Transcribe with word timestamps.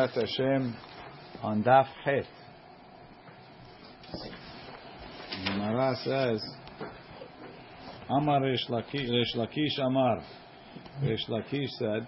Hashem 0.00 0.76
on 1.42 1.64
Daf 1.64 1.88
Het. 2.04 2.24
Gemara 5.44 5.96
says, 6.04 6.40
Amar 8.08 8.40
Resh 8.40 8.64
Lakish, 8.68 9.80
Amar. 9.80 10.22
Resh 11.02 11.26
Lakish 11.28 11.66
said, 11.80 12.06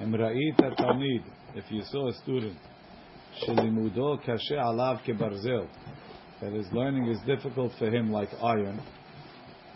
Emra'ita 0.00 0.76
Talmid, 0.76 1.22
if 1.54 1.64
you 1.70 1.82
saw 1.84 2.08
a 2.08 2.12
student, 2.24 2.58
Shelimudo 3.46 4.20
Kashe 4.26 4.54
Alav 4.54 5.04
Kebarzel, 5.06 5.68
that 6.40 6.52
his 6.52 6.66
learning 6.72 7.06
is 7.06 7.18
difficult 7.24 7.70
for 7.78 7.86
him 7.86 8.10
like 8.10 8.30
iron, 8.42 8.82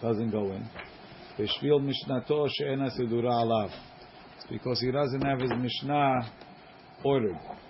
doesn't 0.02 0.32
go 0.32 0.50
in. 0.50 0.68
Beshvil 1.38 1.80
Mishnato 1.80 2.48
She'ena 2.58 2.90
Sidura 2.98 3.30
Alav. 3.30 3.70
It's 4.34 4.46
because 4.50 4.80
he 4.80 4.90
doesn't 4.90 5.22
have 5.22 5.40
his 5.40 5.52
Mishnah 5.56 6.28
ordered. 7.03 7.61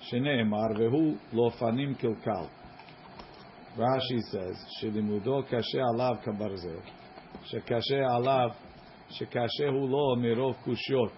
שנאמר, 0.00 0.66
והוא 0.78 1.16
לא 1.32 1.50
פנים 1.58 1.94
קלקל. 1.94 2.44
רש"י 3.78 4.18
says, 4.32 4.80
שלימודו 4.80 5.42
קשה 5.48 5.82
עליו 5.94 6.16
כברזל, 6.22 6.78
שקשה 7.44 8.14
עליו, 8.16 8.48
שקשה 9.08 9.68
הוא 9.68 9.88
לו 9.90 10.16
מרוב 10.18 10.56
קושיות. 10.64 11.12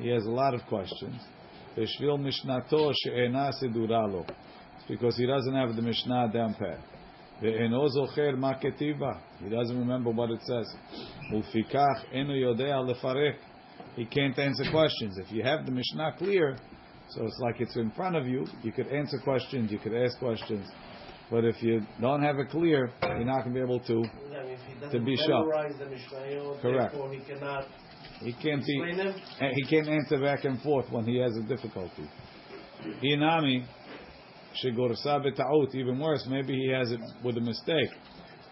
He 0.00 0.02
has 0.02 0.26
a 0.26 0.30
lot 0.30 0.54
of 0.54 0.68
questions. 0.68 1.34
בשביל 1.78 2.12
משנתו 2.12 2.90
שאינה 2.92 3.52
סדורה 3.52 4.06
לו. 4.06 4.24
It's 4.24 4.90
because 4.90 5.16
he 5.16 5.26
doesn't 5.26 5.54
have 5.54 5.76
the 5.76 5.82
Mishnah 5.82 6.28
down 6.32 6.54
pat. 6.58 6.94
ואינו 7.42 7.88
זוכר 7.88 8.36
מה 8.36 8.54
כתיבה. 8.54 9.12
He 9.40 9.48
doesn't 9.48 9.78
remember 9.78 10.10
what 10.10 10.30
it 10.30 10.42
says. 10.42 10.96
ולפיכך 11.32 12.04
אינו 12.12 12.36
יודע 12.36 12.76
לפרק. 12.88 13.36
He 13.96 14.04
can't 14.04 14.38
answer 14.38 14.70
questions. 14.70 15.18
If 15.18 15.32
you 15.32 15.42
have 15.42 15.66
the 15.66 15.72
Mishnah 15.72 16.12
clear, 16.18 16.56
so 17.10 17.24
it's 17.24 17.38
like 17.40 17.60
it's 17.60 17.76
in 17.76 17.90
front 17.92 18.16
of 18.16 18.26
you. 18.26 18.46
You 18.62 18.72
could 18.72 18.88
answer 18.88 19.18
questions, 19.22 19.70
you 19.70 19.78
could 19.78 19.94
ask 19.94 20.18
questions. 20.18 20.66
But 21.30 21.44
if 21.44 21.62
you 21.62 21.80
don't 22.00 22.22
have 22.22 22.38
it 22.38 22.50
clear, 22.50 22.90
you're 23.02 23.24
not 23.24 23.44
going 23.44 23.54
to 23.54 23.60
be 23.60 23.60
able 23.60 23.80
to. 23.80 24.04
Yeah, 24.30 24.42
if 24.42 24.60
he 24.68 24.74
doesn't 24.74 24.98
To 25.00 25.04
be 25.04 25.16
memorize 25.28 25.72
the 25.78 25.86
Mishnayot, 25.86 26.60
Correct. 26.60 26.92
therefore 26.92 27.12
he 27.12 27.20
cannot 27.20 27.64
He 28.20 28.32
can't 28.34 28.64
be. 28.64 28.76
explain 28.82 28.96
them. 28.98 29.14
and 29.40 29.52
He 29.54 29.64
can't 29.64 29.88
answer 29.88 30.18
back 30.20 30.44
and 30.44 30.60
forth 30.62 30.90
when 30.90 31.04
he 31.06 31.16
has 31.18 31.32
a 31.36 31.42
difficulty. 31.48 32.06
Inami, 33.02 33.64
shegorsa 34.62 35.20
beta'ut. 35.24 35.74
Even 35.74 35.98
worse, 35.98 36.26
maybe 36.28 36.54
he 36.54 36.68
has 36.70 36.90
it 36.92 37.00
with 37.24 37.36
a 37.36 37.40
mistake. 37.40 37.90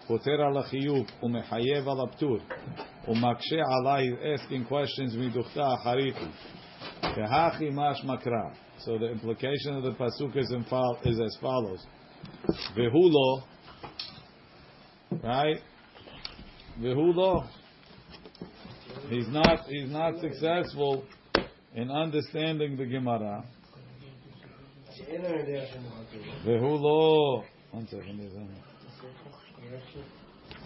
פוטר 0.07 0.41
על 0.41 0.57
החיוב 0.57 1.05
ומחייב 1.23 1.89
על 1.89 1.97
הפטור 2.07 2.37
ומקשה 3.07 3.61
עליי 3.79 4.09
asking 4.35 4.69
questions 4.71 5.17
מדוכתא 5.17 5.73
אחריתי. 5.73 6.25
והכי 7.03 7.69
משמע 7.73 8.17
קרא. 8.17 8.49
So 8.79 8.97
the 8.97 9.09
implication 9.11 9.77
of 9.77 9.83
the 9.83 9.91
pasuk 9.97 10.35
is, 10.35 10.51
in 10.51 10.63
fol- 10.63 10.97
is 11.05 11.19
as 11.19 11.37
follows. 11.41 11.85
והוא 12.75 13.11
לא, 13.11 13.41
right? 15.23 15.59
והוא 16.81 17.15
לא. 17.15 17.43
He's 19.09 19.27
not, 19.29 19.59
he's 19.67 19.91
not 19.91 20.13
successful 20.21 21.03
in 21.75 21.89
understanding 21.91 22.77
the 22.77 22.85
Gemara. 22.85 23.43
שאינו 24.95 25.27
יודע 25.27 25.65
שמועטו. 25.65 26.17
והוא 26.43 26.79
לא, 26.83 27.43
one 27.73 27.87
second, 27.87 28.19
there's 28.19 28.35
a- 28.35 28.73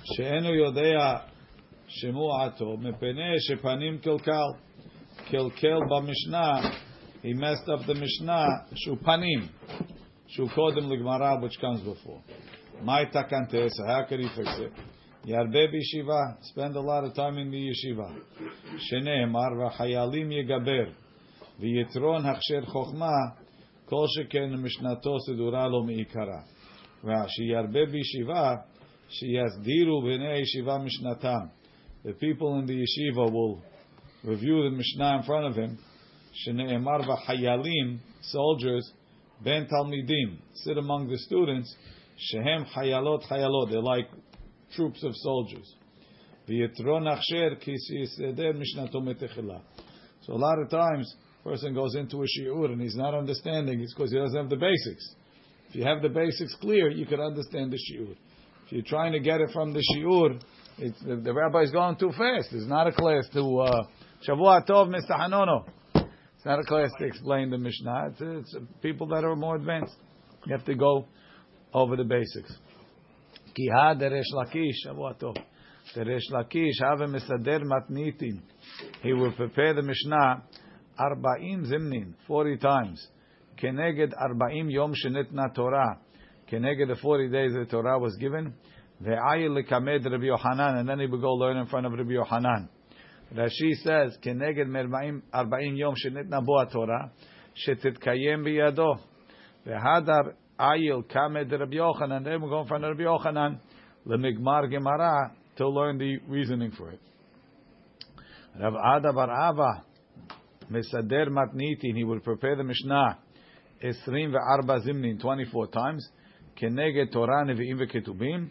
שאינו 0.04 0.56
יודע 0.56 1.18
שמועתו, 1.88 2.78
מפני 2.78 3.36
שפנים 3.40 3.98
קלקל. 3.98 4.48
קלקל 5.32 5.80
במשנה, 5.90 6.60
he 7.24 7.34
messed 7.34 7.68
up 7.68 7.86
the 7.88 8.02
משנה, 8.02 8.46
שהוא 8.76 8.98
פנים, 8.98 9.40
שהוא 10.28 10.50
קודם 10.50 10.92
לגמרא, 10.92 11.36
which 11.42 11.58
comes 11.58 11.82
before. 11.88 12.32
מה 12.82 12.98
תקנתה, 13.12 13.58
so 13.58 13.84
how 13.88 14.10
could 14.10 14.20
he 14.20 14.40
fix 14.40 14.60
it? 14.60 14.82
ירבה 15.26 15.68
בישיבה, 15.72 16.22
spend 16.42 16.76
a 16.76 16.82
lot 16.82 17.04
of 17.04 17.16
time 17.16 17.38
in 17.38 17.52
the 17.52 17.72
ישיבה. 17.72 18.10
שנאמר, 18.78 19.60
והחיילים 19.60 20.32
יגבר, 20.32 20.92
ויתרון 21.60 22.26
הכשר 22.26 22.66
חוכמה, 22.66 23.12
כל 23.86 24.06
שכן 24.08 24.54
משנתו 24.54 25.20
סדורה 25.20 25.68
לו 25.68 25.84
מעיקרה. 25.84 26.42
ושירבה 27.04 27.86
בישיבה, 27.92 28.56
שיסדירו 29.10 30.02
בני 30.02 30.28
הישיבה 30.28 30.78
משנתם. 30.78 31.46
The 32.06 32.14
people 32.14 32.60
in 32.60 32.66
the 32.66 32.74
yeshiva 32.74 33.26
will 33.32 33.62
review 34.25 34.63
the 34.65 34.77
Mishnah 34.77 35.19
in 35.19 35.23
front 35.25 35.47
of 35.47 35.57
him. 35.57 35.79
Shene'emar 36.47 37.07
v'hayalim, 37.07 37.99
soldiers, 38.23 38.91
ben 39.45 39.67
talmidim, 39.67 40.39
sit 40.55 40.79
among 40.79 41.09
the 41.09 41.19
students. 41.19 41.75
Shehem 42.17 42.65
hayalot 42.77 43.27
chayalot. 43.29 43.71
they're 43.71 43.81
like 43.81 44.09
troops 44.75 45.03
of 45.03 45.13
soldiers. 45.17 45.75
V'yitro 46.49 47.01
nachsher 47.01 47.57
kisi 47.63 48.07
mishnato 48.19 48.97
metechila. 48.97 49.61
So 50.23 50.35
a 50.35 50.37
lot 50.37 50.59
of 50.61 50.71
times, 50.71 51.15
person 51.43 51.75
goes 51.75 51.95
into 51.97 52.23
a 52.23 52.27
shiur 52.27 52.67
and 52.67 52.81
he's 52.81 52.97
not 52.97 53.15
understanding, 53.15 53.81
it's 53.81 53.93
because 53.95 54.13
he 54.13 54.19
doesn't 54.19 54.37
have 54.37 54.49
the 54.49 54.57
basics. 54.57 55.15
If 55.69 55.75
you 55.77 55.85
have 55.85 56.03
the 56.03 56.09
basics 56.09 56.55
clear, 56.61 56.91
you 56.91 57.07
can 57.07 57.21
understand 57.21 57.73
the 57.73 57.79
shiur. 57.79 58.13
If 58.67 58.73
you're 58.73 58.83
trying 58.83 59.13
to 59.13 59.21
get 59.21 59.41
it 59.41 59.51
from 59.53 59.73
the 59.73 59.83
shiur, 59.95 60.41
the, 60.79 61.17
the 61.17 61.33
rabbi's 61.33 61.71
going 61.73 61.97
too 61.97 62.11
fast. 62.11 62.49
It's 62.53 62.69
not 62.69 62.87
a 62.87 62.93
class 62.93 63.29
to... 63.33 63.59
Uh, 63.59 63.83
Shavua 64.27 64.65
Tov 64.65 64.89
Mesahanono. 64.89 65.65
It's 65.95 66.47
not 66.47 66.61
a 66.61 66.63
class 66.63 66.91
to 66.99 67.05
explain 67.05 67.51
the 67.51 67.59
Mishnah. 67.59 68.11
It's, 68.11 68.21
it's 68.21 68.57
people 68.81 69.09
that 69.09 69.25
are 69.25 69.35
more 69.35 69.57
advanced. 69.57 69.97
You 70.47 70.57
have 70.57 70.65
to 70.67 70.77
go 70.77 71.07
over 71.75 71.97
the 71.97 72.05
basics. 72.05 72.57
Kiha 73.59 74.01
Deresh 74.01 74.33
Lakish 74.33 74.75
Shavua 74.87 75.19
Tov. 75.19 75.37
Deresh 75.97 76.31
Lakish 76.31 76.81
Have 76.81 77.01
Mesader 77.01 77.63
Matnitin. 77.65 78.41
He 79.03 79.13
will 79.13 79.33
prepare 79.33 79.75
the 79.75 79.83
Mishnah 79.83 80.45
Arba'im 81.01 81.67
Zimnin, 81.67 82.15
40 82.29 82.59
times. 82.59 83.05
Keneged 83.61 84.13
Arba'im 84.15 84.71
Yom 84.71 84.95
Shenitna 84.95 85.53
Torah. 85.53 85.99
Keneged 86.51 86.87
the 86.87 86.97
40 87.03 87.29
days 87.29 87.53
the 87.55 87.65
Torah 87.65 87.99
was 87.99 88.17
given. 88.21 88.55
Ve'ayil 89.03 89.61
lekamed 89.61 90.05
Rabbi 90.09 90.27
Yohanan. 90.27 90.77
And 90.77 90.89
then 90.89 91.01
he 91.01 91.07
would 91.07 91.21
go 91.21 91.33
learn 91.33 91.57
in 91.57 91.67
front 91.67 91.87
of 91.87 91.93
Rabbi 91.93 92.13
Yohanan. 92.13 92.69
Rashi 93.35 93.75
says, 93.83 94.19
"Keneged 94.23 94.67
mervaim 94.67 95.23
arba'im 95.33 95.77
yom 95.77 95.95
shenitna 95.95 96.45
bo 96.45 96.65
Torah 96.67 97.11
shetitkayem 97.67 98.45
biyado 98.45 98.99
v'hadar 99.67 100.35
ayil 100.61 101.03
kamed 101.11 101.51
Rabbi 101.51 101.77
Yochanan." 101.77 102.25
They 102.25 102.37
were 102.37 102.51
going 102.51 102.67
from 102.67 102.83
Rabbi 102.83 103.03
Yochanan 103.03 103.59
lemigmar 104.07 104.71
gemara 104.71 105.33
to 105.57 105.69
learn 105.69 105.97
the 105.97 106.19
reasoning 106.29 106.73
for 106.73 106.91
it. 106.91 107.01
Rav 108.61 108.75
Ada 108.75 109.13
Bar 109.15 109.51
Ava 109.51 109.85
mesader 110.71 111.27
and 111.29 111.97
He 111.97 112.05
would 112.05 112.23
prepare 112.23 112.57
the 112.57 112.65
Mishnah 112.65 113.19
esrim 113.83 114.31
ve'arba 114.33 114.85
zimnin 114.87 115.19
twenty-four 115.19 115.69
times. 115.69 116.07
Keneged 116.61 117.13
Torah 117.13 117.47
nevi'im 117.47 117.81
ve'ketubim 117.81 118.51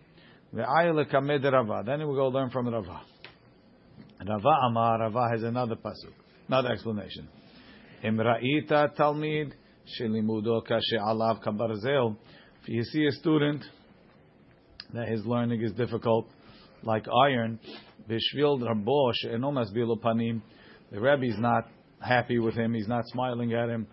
ve'ayil 0.56 1.06
kamed 1.12 1.44
Rava. 1.44 1.84
Then 1.86 2.00
we 2.00 2.16
go 2.16 2.30
learn 2.30 2.50
from 2.50 2.68
Rava. 2.68 3.11
Rava 4.28 4.68
Amar, 4.68 5.00
Rava 5.00 5.30
has 5.32 5.44
another 5.44 5.76
pasuk, 5.76 6.14
another 6.48 6.70
explanation. 6.70 7.28
Imra'ita 8.04 8.96
talmid, 8.96 9.54
shelimudo 10.00 10.62
kashe 10.68 11.00
alav 11.00 11.44
kabarzel. 11.44 12.16
If 12.62 12.70
you 12.70 12.84
see 12.84 13.06
a 13.06 13.12
student 13.14 13.64
that 14.94 15.08
his 15.08 15.26
learning 15.26 15.62
is 15.64 15.72
difficult, 15.72 16.28
like 16.84 17.06
iron, 17.26 17.59
bishvil 18.08 18.59
rabo 18.62 19.12
she'eno 19.14 19.52
masbilo 19.52 20.00
panim, 20.00 20.42
the 20.92 21.00
Rebbe 21.00 21.26
is 21.26 21.40
not 21.40 21.68
happy 22.00 22.38
with 22.38 22.53
him, 22.53 22.74
he's 22.74 22.88
not 22.88 23.06
smiling 23.08 23.53
at 23.53 23.70
him. 23.70 23.88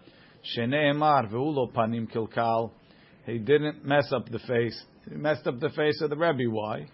Shene'emar 0.56 1.30
ve'ulo 1.30 1.72
panim 1.72 2.10
kilkal, 2.10 2.72
he 3.24 3.38
didn't 3.38 3.84
mess 3.84 4.12
up 4.12 4.28
the 4.30 4.40
face. 4.40 4.84
He 5.08 5.16
messed 5.16 5.46
up 5.46 5.58
the 5.60 5.70
face 5.70 6.00
of 6.02 6.10
the 6.10 6.16
Rebbe. 6.16 6.50
Why? 6.50 6.86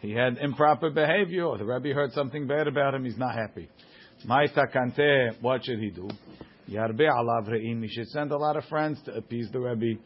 He 0.00 0.12
had 0.12 0.38
improper 0.38 0.90
behavior, 0.90 1.44
or 1.44 1.58
the 1.58 1.64
Rebbe 1.64 1.94
heard 1.94 2.12
something 2.12 2.46
bad 2.46 2.66
about 2.66 2.94
him, 2.94 3.04
he's 3.04 3.18
not 3.18 3.34
happy. 3.34 3.68
Ma'ita 4.26 4.72
kante, 4.74 5.40
what 5.42 5.64
should 5.64 5.78
he 5.78 5.90
do? 5.90 6.08
Yarbe 6.70 7.00
alav 7.00 7.48
re'im, 7.48 7.82
he 7.82 7.88
should 7.88 8.08
send 8.08 8.32
a 8.32 8.36
lot 8.36 8.56
of 8.56 8.64
friends 8.64 8.98
to 9.04 9.12
appease 9.12 9.50
the 9.52 9.60
Rebbe. 9.60 10.00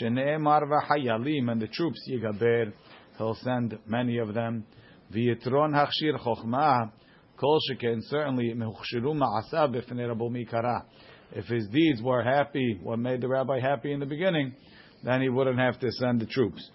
Shene'emar 0.00 0.62
v'hayalim, 0.62 1.50
and 1.50 1.60
the 1.60 1.66
troops, 1.66 2.08
yigaber, 2.08 2.72
he'll 3.18 3.34
send 3.34 3.78
many 3.86 4.18
of 4.18 4.32
them. 4.32 4.64
V'yitron 5.12 5.74
hachshir 5.74 6.18
chokhmah, 6.24 6.92
kol 7.36 7.58
sheken, 7.68 7.98
certainly, 8.02 8.54
mehuchshiru 8.54 9.12
ma'asav 9.12 9.74
b'fnei 9.74 10.16
Mikara. 10.16 10.84
If 11.32 11.46
his 11.46 11.66
deeds 11.66 12.00
were 12.00 12.22
happy, 12.22 12.78
what 12.80 13.00
made 13.00 13.20
the 13.20 13.28
rabbi 13.28 13.58
happy 13.58 13.92
in 13.92 13.98
the 13.98 14.06
beginning, 14.06 14.54
then 15.02 15.20
he 15.20 15.28
wouldn't 15.28 15.58
have 15.58 15.80
to 15.80 15.90
send 15.90 16.20
the 16.20 16.26
troops. 16.26 16.70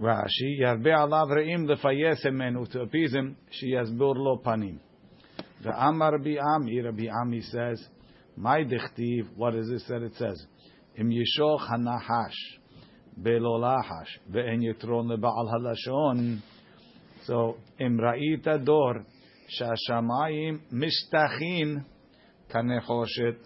Rashi, 0.00 0.60
yarbe 0.60 0.86
alav 0.86 1.28
re'im 1.30 1.66
lefayes 1.66 2.24
emenu, 2.24 2.70
to 2.72 2.80
appease 2.80 3.12
him, 3.12 3.36
she 3.50 3.72
has 3.72 3.90
lo 3.90 4.40
panim. 4.44 4.78
The 5.62 5.70
Amar 5.70 6.12
Rabbi 6.12 6.36
Ami, 6.38 6.80
Rabbi 6.80 7.06
Ami 7.08 7.40
says, 7.42 7.86
My 8.36 8.64
dichtiv, 8.64 9.28
what 9.36 9.54
is 9.54 9.68
this 9.68 9.84
that 9.88 10.02
it 10.02 10.14
says? 10.16 10.44
Im 10.96 11.10
yishoch 11.10 11.60
hanahash 11.70 12.32
belolahash 13.20 14.08
ve'en 14.30 14.62
yitron 14.62 15.06
leba'al 15.06 15.52
halashon. 15.52 16.40
So, 17.26 17.58
im 17.78 17.98
ra'ita 17.98 18.64
dor 18.64 19.04
shashamayim 19.60 20.60
mishtachin 20.72 21.84
kanechoshet 22.52 23.36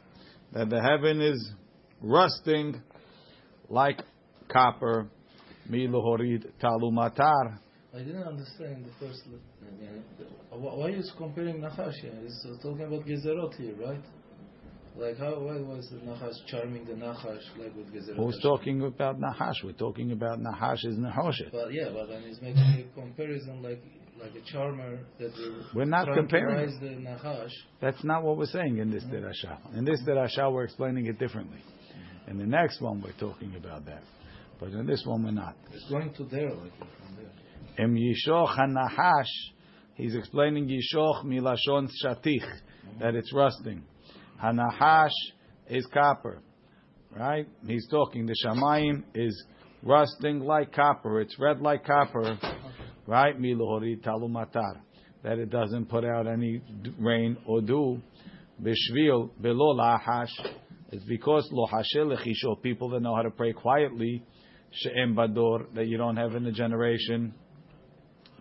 that 0.53 0.71
the 0.71 0.81
heaven 0.81 1.21
is 1.21 1.53
rusting 2.01 2.81
like 3.69 4.01
copper 4.49 5.09
milohorid 5.71 6.51
talumatar. 6.63 7.59
I 7.95 7.99
didn't 7.99 8.25
understand 8.25 8.85
the 8.85 9.07
first. 9.07 9.23
Why 10.51 10.91
is 10.91 11.11
comparing 11.17 11.61
Nachash 11.61 11.95
here? 11.95 12.13
Uh, 12.13 12.63
talking 12.63 12.83
about 12.83 13.07
Gezerot 13.07 13.55
here, 13.57 13.75
right? 13.81 14.05
Like 14.97 15.19
how? 15.19 15.41
Why 15.41 15.59
was 15.61 15.89
the 15.91 15.99
Nachash 15.99 16.35
charming 16.47 16.85
the 16.85 16.93
Nachash 16.93 17.43
like 17.59 17.75
with 17.75 17.93
Gezerot? 17.95 18.17
Who's 18.17 18.39
talking 18.43 18.83
about 18.83 19.19
Nahash? 19.19 19.65
We're 19.65 19.73
talking 19.73 20.13
about 20.13 20.41
Nahash 20.41 20.85
is 20.85 20.97
Nehoshet. 20.97 21.53
But 21.53 21.73
yeah, 21.73 21.89
but 21.93 22.09
then 22.09 22.23
he's 22.23 22.41
making 22.43 22.63
a 22.63 23.01
comparison 23.01 23.63
like 23.63 23.83
like 24.21 24.33
a 24.35 24.53
charmer 24.53 24.99
that 25.19 25.33
we're, 25.39 25.81
We're 25.81 25.85
not 25.85 26.09
comparing. 26.15 26.79
The 26.81 27.11
Nachash. 27.11 27.53
That's 27.81 28.03
not 28.05 28.23
what 28.23 28.37
we're 28.37 28.47
saying 28.47 28.79
in 28.79 28.91
this 28.91 29.05
derasha. 29.05 29.75
In 29.77 29.85
this 29.85 30.03
derasha, 30.07 30.53
we're 30.53 30.65
explaining 30.65 31.07
it 31.07 31.19
differently. 31.19 31.63
In 32.27 32.39
the 32.39 32.47
next 32.47 32.81
one, 32.81 33.01
we're 33.03 33.13
talking 33.13 33.55
about 33.57 33.85
that. 33.87 34.03
But 34.59 34.71
in 34.71 34.87
this 34.87 35.03
one, 35.05 35.25
we're 35.25 35.33
not. 35.33 35.57
It's 35.73 35.89
going 35.91 36.13
to 36.15 36.25
there 36.25 36.55
like 36.55 36.77
from 36.79 37.17
there. 37.17 37.85
Em 37.85 37.95
yishoch 37.95 38.57
hanahash, 38.57 39.29
he's 39.95 40.15
explaining 40.15 40.67
yishoch 40.67 41.25
milashon 41.25 41.89
shatich, 42.03 42.45
that 43.01 43.15
it's 43.15 43.33
rusting. 43.35 43.83
Hanahash 44.43 45.11
is 45.69 45.87
copper, 45.93 46.41
right? 47.15 47.47
He's 47.67 47.87
talking, 47.89 48.27
the 48.27 48.35
shamayim 48.45 49.05
is 49.15 49.45
rusting 49.83 50.41
like 50.41 50.73
copper, 50.73 51.21
it's 51.21 51.39
red 51.39 51.61
like 51.61 51.85
copper, 51.85 52.39
right? 53.07 53.39
Milohori 53.39 54.01
talumatar, 54.03 54.81
that 55.23 55.39
it 55.39 55.51
doesn't 55.51 55.87
put 55.87 56.05
out 56.05 56.27
any 56.27 56.63
rain 56.99 57.37
or 57.47 57.61
dew. 57.61 58.01
Bishvil 58.63 59.31
belo 59.41 59.77
lahash, 59.79 60.33
it's 60.93 61.05
because 61.05 61.47
lo 61.53 61.67
hashel 61.67 62.17
lechisho, 62.17 62.63
people 62.63 62.89
that 62.91 63.01
know 63.01 63.15
how 63.15 63.23
to 63.23 63.31
pray 63.31 63.53
quietly, 63.53 64.25
she'em 64.73 65.15
bador, 65.15 65.73
that 65.75 65.87
you 65.87 65.97
don't 65.97 66.17
have 66.17 66.35
in 66.35 66.45
the 66.45 66.53
generation. 66.53 67.35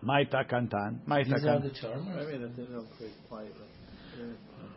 Maita 0.03 0.43
kantan, 0.49 0.99
maita 1.07 1.25
These 1.25 1.33
kantan. 1.43 1.63
the 1.63 1.69
charmers. 1.81 2.27
Maybe 2.27 2.37
that 2.43 2.55
they 2.55 2.63
don't 2.65 2.87
pray 2.97 3.09
quietly. 3.27 3.65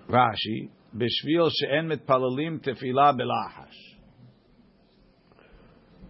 Rashi, 0.08 0.70
bishvil 0.96 1.50
she'en 1.52 1.88
mitpalalim 1.88 2.60
tefila 2.64 3.14
belahash. 3.18 3.68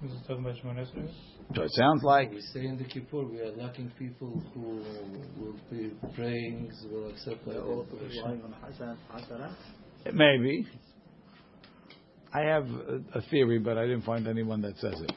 Is 0.04 0.12
it 0.12 0.18
talking 0.28 0.44
about 0.44 0.54
Shemon 0.62 0.86
So 1.56 1.62
it 1.62 1.70
sounds 1.72 2.04
like 2.04 2.30
we 2.30 2.40
say 2.40 2.64
in 2.66 2.78
the 2.78 2.84
Kippur 2.84 3.24
we 3.24 3.40
are 3.40 3.50
lacking 3.56 3.90
people 3.98 4.40
who 4.54 4.84
will 5.42 5.56
be 5.70 5.90
praying, 6.14 6.70
will 6.92 7.08
accept 7.10 7.44
the 7.44 7.60
all 7.60 7.84
worship. 7.92 8.08
relying 8.08 8.42
on 8.44 8.54
Hasan 8.64 8.96
Hasana. 9.12 9.52
maybe. 10.14 10.66
I 12.38 12.42
have 12.42 12.68
a 13.14 13.22
theory, 13.30 13.58
but 13.58 13.76
I 13.76 13.82
didn't 13.82 14.02
find 14.02 14.28
anyone 14.28 14.62
that 14.62 14.78
says 14.78 14.94
it. 15.00 15.12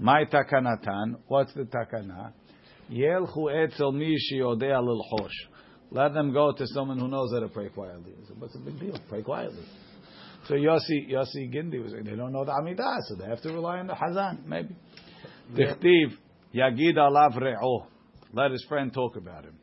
My 0.00 0.24
takanatan. 0.24 1.16
What's 1.28 1.54
the 1.54 1.62
takana? 1.62 2.32
Yelchu 2.90 3.64
etzel 3.64 3.92
mi 3.92 4.16
shiyodea 4.16 4.82
lilchosh. 4.82 5.30
Let 5.92 6.12
them 6.12 6.32
go 6.32 6.52
to 6.52 6.66
someone 6.66 6.98
who 6.98 7.06
knows 7.06 7.30
how 7.32 7.40
to 7.40 7.48
pray 7.48 7.68
quietly. 7.68 8.14
I 8.18 8.32
What's 8.38 8.54
the 8.54 8.58
big 8.58 8.80
deal? 8.80 8.98
Pray 9.08 9.22
quietly. 9.22 9.64
So 10.48 10.54
Yossi, 10.54 11.08
Yossi 11.08 11.52
Gindi 11.54 11.80
was 11.80 11.92
saying, 11.92 12.04
they 12.04 12.16
don't 12.16 12.32
know 12.32 12.44
the 12.44 12.50
Amidah, 12.50 12.98
so 13.08 13.14
they 13.14 13.26
have 13.26 13.42
to 13.42 13.52
rely 13.52 13.78
on 13.78 13.86
the 13.86 13.94
Hazan, 13.94 14.44
maybe. 14.46 14.74
Dichtiv, 15.54 16.16
Yagid 16.52 16.96
alav 16.96 17.36
re'o. 17.40 17.86
Let 18.32 18.50
his 18.50 18.64
friend 18.68 18.92
talk 18.92 19.16
about 19.16 19.44
him. 19.44 19.54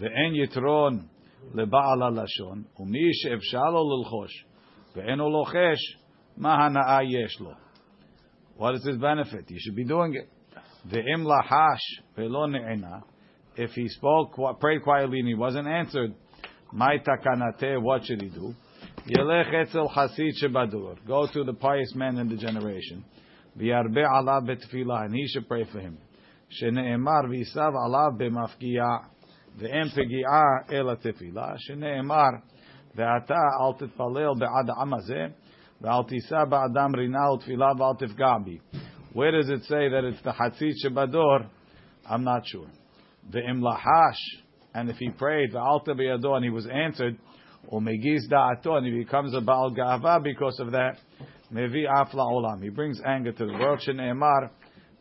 Ve'en 0.00 0.34
yitron 0.34 1.04
leba'al 1.54 1.98
alashon, 1.98 2.64
umish 2.80 3.26
evshalo 3.26 3.84
lilchosh, 3.84 4.30
ve'en 4.96 5.18
olochesh, 5.18 5.76
Mahana'a 6.38 7.02
yeshlo. 7.02 7.56
What 8.56 8.74
is 8.76 8.84
his 8.84 8.96
benefit? 8.96 9.50
You 9.50 9.58
should 9.60 9.76
be 9.76 9.84
doing 9.84 10.14
it. 10.14 10.28
Ve'im 10.88 11.24
lahash 11.24 11.80
ve'lo 12.16 12.48
ne'ena. 12.50 13.02
If 13.56 13.72
he 13.72 13.88
spoke, 13.88 14.36
prayed 14.60 14.82
quietly 14.82 15.18
and 15.18 15.28
he 15.28 15.34
wasn't 15.34 15.66
answered, 15.66 16.14
my 16.72 16.98
takanate, 16.98 17.82
what 17.82 18.04
should 18.04 18.22
he 18.22 18.28
do? 18.28 18.54
Yelech 19.08 19.52
etzel 19.52 19.88
hasid 19.88 20.32
shebadur. 20.42 20.96
Go 21.06 21.26
to 21.32 21.44
the 21.44 21.54
pious 21.54 21.94
man 21.94 22.18
in 22.18 22.28
the 22.28 22.36
generation. 22.36 23.04
V'yarbe 23.58 24.04
alav 24.06 24.46
betfilah. 24.46 25.06
And 25.06 25.14
he 25.14 25.26
should 25.28 25.48
pray 25.48 25.64
for 25.64 25.80
him. 25.80 25.98
Shene'emar 26.62 27.24
v'yisav 27.24 27.72
alav 27.72 28.20
b'mafkiyah. 28.20 29.06
Ve'em 29.60 29.90
pegi'ah 29.96 30.72
el 30.72 30.88
ha'tefilah. 30.94 31.56
Shene'emar 31.68 32.42
ve'ata 32.96 33.60
al 33.60 33.74
titfalel 33.74 34.38
be'ad 34.38 34.68
amaze. 34.78 35.32
Where 35.80 36.02
does 39.32 39.48
it 39.48 39.62
say 39.64 39.88
that 39.88 40.04
it's 40.04 40.22
the 40.22 40.32
Hatzit 40.32 40.74
Shebador? 40.84 41.48
I'm 42.08 42.24
not 42.24 42.42
sure. 42.46 42.66
The 43.30 43.38
Imlahash, 43.38 44.16
and 44.74 44.90
if 44.90 44.96
he 44.96 45.10
prayed, 45.10 45.50
and 45.54 46.44
he 46.44 46.50
was 46.50 46.66
answered, 46.66 47.16
Umegiz 47.72 48.28
Da'ato, 48.30 48.78
and 48.78 48.86
he 48.86 48.92
becomes 48.92 49.34
a 49.34 49.40
Baal 49.40 49.72
Ga'ava 49.72 50.22
because 50.22 50.58
of 50.58 50.72
that. 50.72 50.96
Mevi 51.52 51.84
Af 51.88 52.12
Olam. 52.12 52.62
He 52.62 52.70
brings 52.70 53.00
anger 53.06 53.32
to 53.32 53.46
the 53.46 53.52
world. 53.52 53.80
Emar, 53.86 54.50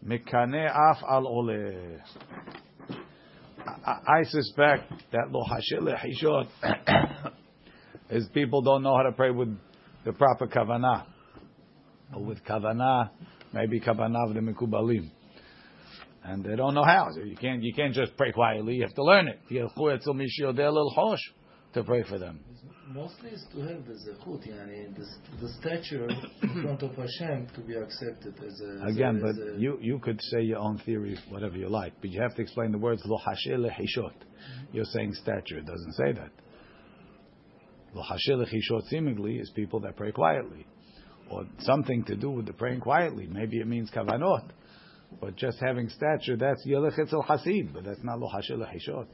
Mekane 0.05 0.69
Af 0.69 0.97
Al 1.09 1.27
Ole. 1.27 1.99
I 3.85 4.23
suspect 4.23 4.93
that 5.11 5.31
Lo 5.31 5.43
Hashil 5.43 5.93
Hishot, 5.97 6.47
his 8.09 8.27
people 8.33 8.61
don't 8.61 8.83
know 8.83 8.95
how 8.95 9.03
to 9.03 9.11
pray 9.11 9.31
with 9.31 9.57
the 10.07 10.13
proper 10.13 10.47
kavanah. 10.47 11.05
Or 12.15 12.23
with 12.23 12.43
kavanah, 12.45 13.09
maybe 13.53 13.79
kavanah 13.81 14.29
of 14.29 14.33
the 14.33 14.39
mikubalim. 14.39 15.11
And 16.23 16.43
they 16.43 16.55
don't 16.55 16.73
know 16.73 16.83
how. 16.83 17.07
So 17.13 17.21
you 17.23 17.35
can't 17.35 17.61
you 17.61 17.73
can't 17.73 17.93
just 17.93 18.15
pray 18.17 18.31
quietly. 18.31 18.75
You 18.75 18.83
have 18.83 18.95
to 18.95 19.03
learn 19.03 19.27
it. 19.27 19.39
Yelchu 19.51 19.93
etzel 19.93 20.15
mishiyodeh 20.15 20.73
lil 20.73 20.93
chosh 20.97 21.19
to 21.73 21.83
pray 21.83 22.03
for 22.03 22.17
them. 22.17 22.39
Mostly 22.89 23.31
is 23.31 23.45
to 23.53 23.59
have 23.59 23.85
the 23.85 23.93
zechut, 23.93 24.47
yani 24.47 24.95
the, 24.95 25.05
the 25.41 25.49
stature 25.59 26.07
in 26.07 26.63
front 26.63 26.81
of 26.83 26.95
Hashem 26.95 27.47
to 27.55 27.61
be 27.61 27.75
accepted 27.75 28.33
as 28.37 28.61
a. 28.61 28.85
as 28.85 28.95
Again, 28.95 29.17
a, 29.17 29.19
but 29.19 29.29
as 29.31 29.55
a, 29.57 29.59
you, 29.59 29.77
you 29.81 29.99
could 29.99 30.19
say 30.21 30.41
your 30.41 30.59
own 30.59 30.77
theory, 30.85 31.17
whatever 31.29 31.57
you 31.57 31.67
like, 31.67 31.93
but 31.99 32.09
you 32.11 32.21
have 32.21 32.33
to 32.35 32.41
explain 32.41 32.71
the 32.71 32.77
words 32.77 33.01
lo 33.05 33.19
hashil. 33.27 33.69
You're 34.71 34.85
saying 34.85 35.13
stature. 35.15 35.57
It 35.57 35.65
doesn't 35.65 35.93
say 35.93 36.13
that. 36.13 36.31
Lo 37.97 38.03
hashil 38.03 38.45
hishot 38.45 38.87
seemingly 38.89 39.37
is 39.37 39.49
people 39.55 39.79
that 39.79 39.95
pray 39.95 40.11
quietly, 40.11 40.67
or 41.31 41.45
something 41.61 42.03
to 42.05 42.15
do 42.15 42.29
with 42.29 42.45
the 42.45 42.53
praying 42.53 42.79
quietly. 42.79 43.27
Maybe 43.27 43.57
it 43.57 43.67
means 43.67 43.89
kavanot, 43.89 44.49
but 45.19 45.35
just 45.35 45.57
having 45.59 45.89
stature 45.89 46.37
that's 46.37 46.63
yelech 46.65 46.99
etzel 46.99 47.23
hasid, 47.23 47.73
but 47.73 47.85
that's 47.85 48.03
not 48.03 48.19
lo 48.19 48.29
hashil 48.29 48.59
hishot. 48.59 49.07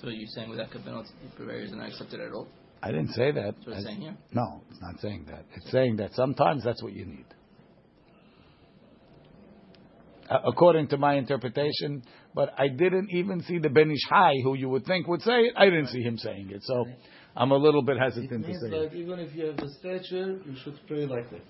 So 0.00 0.08
you're 0.08 0.28
saying 0.28 0.50
without 0.50 0.70
kabbalah, 0.70 1.04
prayers 1.36 1.72
are 1.72 1.76
not 1.76 1.88
accepted 1.88 2.20
at 2.20 2.32
all? 2.32 2.46
I 2.82 2.92
didn't 2.92 3.14
say 3.14 3.32
that. 3.32 3.54
What 3.64 3.76
it's 3.76 3.84
saying 3.84 4.00
here. 4.00 4.16
No, 4.32 4.62
it's 4.70 4.80
not 4.80 5.00
saying 5.00 5.26
that. 5.28 5.44
It's 5.56 5.70
saying 5.70 5.96
that 5.96 6.14
sometimes 6.14 6.62
that's 6.64 6.82
what 6.82 6.92
you 6.92 7.06
need. 7.06 7.26
Uh, 10.28 10.38
according 10.46 10.88
to 10.88 10.96
my 10.96 11.14
interpretation, 11.14 12.02
but 12.34 12.54
I 12.58 12.68
didn't 12.68 13.10
even 13.10 13.42
see 13.42 13.58
the 13.58 13.68
Ben 13.68 13.90
Ish 13.90 14.08
Hai, 14.08 14.34
who 14.42 14.54
you 14.54 14.68
would 14.68 14.84
think 14.84 15.06
would 15.08 15.22
say 15.22 15.40
it. 15.40 15.54
I 15.56 15.64
didn't 15.64 15.88
see 15.88 16.02
him 16.02 16.16
saying 16.16 16.50
it, 16.50 16.62
so 16.62 16.86
I'm 17.36 17.50
a 17.50 17.56
little 17.56 17.82
bit 17.82 17.96
it 17.96 18.00
hesitant 18.02 18.30
to 18.42 18.48
means 18.48 18.62
say 18.62 18.76
like 18.76 18.92
it. 18.92 18.96
even 18.96 19.18
if 19.18 19.34
you 19.34 19.46
have 19.46 19.56
the 19.56 19.68
stature, 19.78 20.38
you 20.44 20.54
should 20.62 20.78
pray 20.86 21.06
like 21.06 21.30
that. 21.30 21.40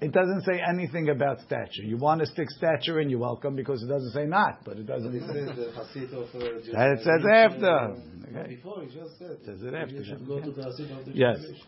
It 0.00 0.12
doesn't 0.12 0.42
say 0.42 0.60
anything 0.68 1.08
about 1.08 1.40
stature. 1.40 1.82
You 1.82 1.96
want 1.96 2.20
to 2.20 2.26
stick 2.26 2.50
stature 2.50 3.00
in, 3.00 3.08
you're 3.08 3.20
welcome, 3.20 3.56
because 3.56 3.82
it 3.82 3.86
doesn't 3.88 4.10
say 4.12 4.26
not, 4.26 4.62
but 4.64 4.76
it 4.76 4.86
doesn't. 4.86 5.14
It 5.14 5.22
says 5.22 5.56
the 5.56 5.72
Hasid 5.72 6.12
of 6.12 6.28
uh, 6.34 6.38
That 6.72 6.90
it 6.90 6.98
says 6.98 7.24
after. 7.32 7.66
uh, 7.66 7.94
Okay. 8.36 8.54
Before, 8.56 8.82
he 8.82 8.86
just 8.94 9.18
said. 9.18 9.38
Says 9.46 9.62
it 9.62 9.72
after. 9.72 9.94
You 9.94 10.04
should 10.04 10.26
go 10.26 10.40
to 10.40 10.50
the 10.50 10.62
Hasid 10.62 10.98
of 10.98 11.06
the 11.06 11.12
Yes. 11.14 11.36
generation. 11.36 11.66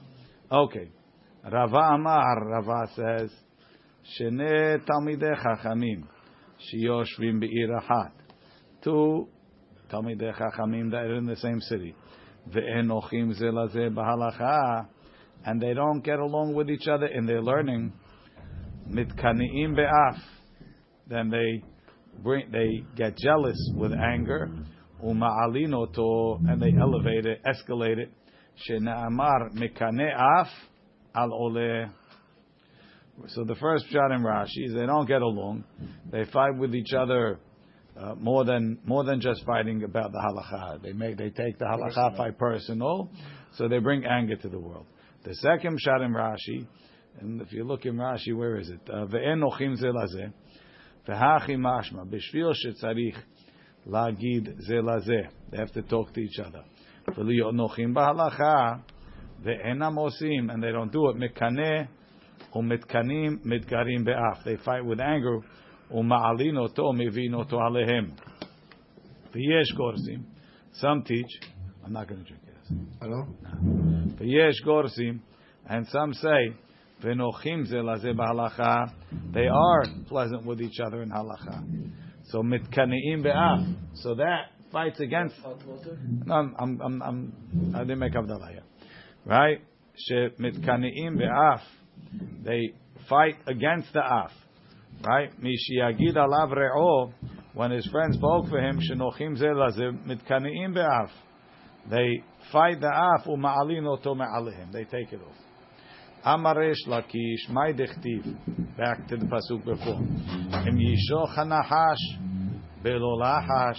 Okay. 0.50 0.88
Rava 1.50 1.94
Amar, 1.94 2.44
Rava 2.44 2.90
says, 2.96 3.30
Shene 4.18 4.84
Talmidei 4.84 5.36
Chachamim, 5.42 6.02
Shiyoshvim 6.74 7.40
Be'ir 7.40 7.68
Achat. 7.80 8.10
Two 8.82 9.28
Talmidei 9.90 10.34
Chachamim 10.36 10.90
that 10.90 11.04
are 11.04 11.14
in 11.14 11.26
the 11.26 11.36
same 11.36 11.60
city 11.60 11.94
and 15.44 15.60
they 15.60 15.74
don't 15.74 16.00
get 16.04 16.18
along 16.18 16.54
with 16.54 16.70
each 16.70 16.88
other 16.88 17.06
in 17.06 17.26
their 17.26 17.42
learning, 17.42 17.92
then 21.08 21.30
they 21.30 21.62
bring, 22.22 22.50
they 22.50 22.84
get 22.96 23.16
jealous 23.16 23.56
with 23.74 23.92
anger, 23.92 24.50
and 25.02 25.22
they 26.60 26.74
elevate 26.78 27.26
it, 27.26 27.42
escalate 27.44 27.98
it, 27.98 28.10
so 33.28 33.44
the 33.44 33.54
first 33.56 33.86
shot 33.90 34.12
in 34.12 34.22
Rashi 34.22 34.66
is 34.66 34.74
they 34.74 34.86
don't 34.86 35.06
get 35.06 35.22
along. 35.22 35.64
They 36.10 36.24
fight 36.26 36.56
with 36.56 36.74
each 36.74 36.92
other 36.92 37.38
more 38.18 38.44
than 38.44 38.78
more 38.84 39.04
than 39.04 39.20
just 39.20 39.44
fighting 39.44 39.82
about 39.82 40.12
the 40.12 40.18
halacha. 40.18 40.82
They 40.82 40.92
make 40.92 41.16
they 41.16 41.30
take 41.30 41.58
the 41.58 41.64
halacha 41.64 42.16
fight 42.16 42.38
personal, 42.38 43.10
so 43.54 43.68
they 43.68 43.78
bring 43.78 44.04
anger 44.04 44.36
to 44.36 44.48
the 44.48 44.58
world. 44.58 44.86
The 45.24 45.34
second 45.34 45.80
shot 45.80 46.02
in 46.02 46.12
Rashi, 46.12 46.66
and 47.20 47.40
if 47.40 47.52
you 47.52 47.64
look 47.64 47.86
in 47.86 47.96
Rashi, 47.96 48.36
where 48.36 48.58
is 48.58 48.68
it? 48.68 48.80
Uh, 48.88 49.06
Ve'en 49.06 49.42
nochim 49.42 49.76
ze 49.76 49.86
lazeh, 49.86 50.32
v'hachi 51.08 51.56
mashma 51.56 52.06
b'shvil 52.06 52.54
shetzarich 52.54 53.16
lagid 53.88 54.60
ze 54.62 54.74
lazeh. 54.74 55.28
They 55.50 55.56
have 55.56 55.72
to 55.72 55.82
talk 55.82 56.12
to 56.14 56.20
each 56.20 56.38
other. 56.38 56.62
V'liyot 57.08 57.54
nochim 57.54 57.94
b'halacha 57.94 58.82
ve'enam 59.44 59.96
osim, 59.96 60.52
and 60.52 60.62
they 60.62 60.70
don't 60.70 60.92
do 60.92 61.08
it. 61.08 61.16
Mekaneh 61.16 61.88
u'mitkanim 62.54 63.44
mitgarim 63.44 64.04
be'af. 64.04 64.44
They 64.44 64.56
fight 64.56 64.84
with 64.84 65.00
anger. 65.00 65.40
ומעלין 65.91 66.57
אותו, 66.57 66.93
מבין 66.93 67.33
אותו 67.33 67.61
עליהם. 67.61 68.05
ויש 69.33 69.71
גורסים, 69.77 70.19
some 70.73 71.03
teach, 71.07 71.47
I'm 71.83 71.93
not 71.93 72.07
going 72.07 72.23
to 72.23 72.29
drink 72.29 72.43
this. 72.45 72.71
Hello? 73.01 73.25
ויש 74.17 74.61
גורסים, 74.65 75.17
and 75.67 75.85
some 75.87 76.13
say, 76.13 76.53
ונוחים 77.01 77.65
זה 77.65 77.77
לזה 77.81 78.13
בהלכה, 78.13 78.83
they 79.33 79.47
are 79.47 80.09
pleasant 80.09 80.45
with 80.45 80.61
each 80.61 80.79
other 80.79 81.01
in 81.03 81.11
halacha. 81.11 81.57
So 82.23 82.43
מתקנאים 82.43 83.23
באף, 83.23 83.59
so 83.93 84.15
that 84.15 84.71
fights 84.71 84.99
against, 84.99 85.35
Hot 85.43 85.63
water? 85.67 85.97
no, 86.25 86.33
I'm, 86.35 86.55
I'm, 86.59 86.81
I'm, 86.81 87.01
I'm, 87.01 87.75
I 87.75 87.79
didn't 87.79 87.99
make 87.99 88.13
Havdalah 88.13 88.53
yet. 88.55 88.63
Right? 89.25 89.61
שמתקנאים 89.95 91.17
באף, 91.17 91.61
they 92.43 92.73
fight 93.09 93.37
against 93.47 93.93
the 93.93 93.99
af. 93.99 94.31
Right? 95.04 95.30
Mishiyagid 95.40 96.16
alav 96.16 96.52
re'o, 96.52 97.12
when 97.54 97.70
his 97.70 97.86
friend 97.86 98.14
spoke 98.14 98.48
for 98.48 98.58
him, 98.60 98.78
shenochim 98.80 99.36
ze 99.36 99.46
laze, 99.52 99.94
mitkaneim 100.06 100.74
be'af. 100.74 101.10
They 101.90 102.22
fight 102.52 102.80
the 102.80 102.88
af, 102.88 103.26
u'ma'alin 103.26 103.86
oto 103.86 104.14
me'alehim. 104.14 104.72
They 104.72 104.84
take 104.84 105.12
it 105.12 105.20
off. 105.20 105.36
Amaresh 106.24 106.86
lakish, 106.88 107.48
my 107.50 107.72
dechtiv. 107.72 108.76
Back 108.76 109.06
to 109.08 109.16
the 109.16 109.26
pasuk 109.26 109.64
before. 109.64 110.00
Im 110.66 110.76
yishoch 110.76 111.36
hanahash, 111.36 111.96
belolahash. 112.84 113.78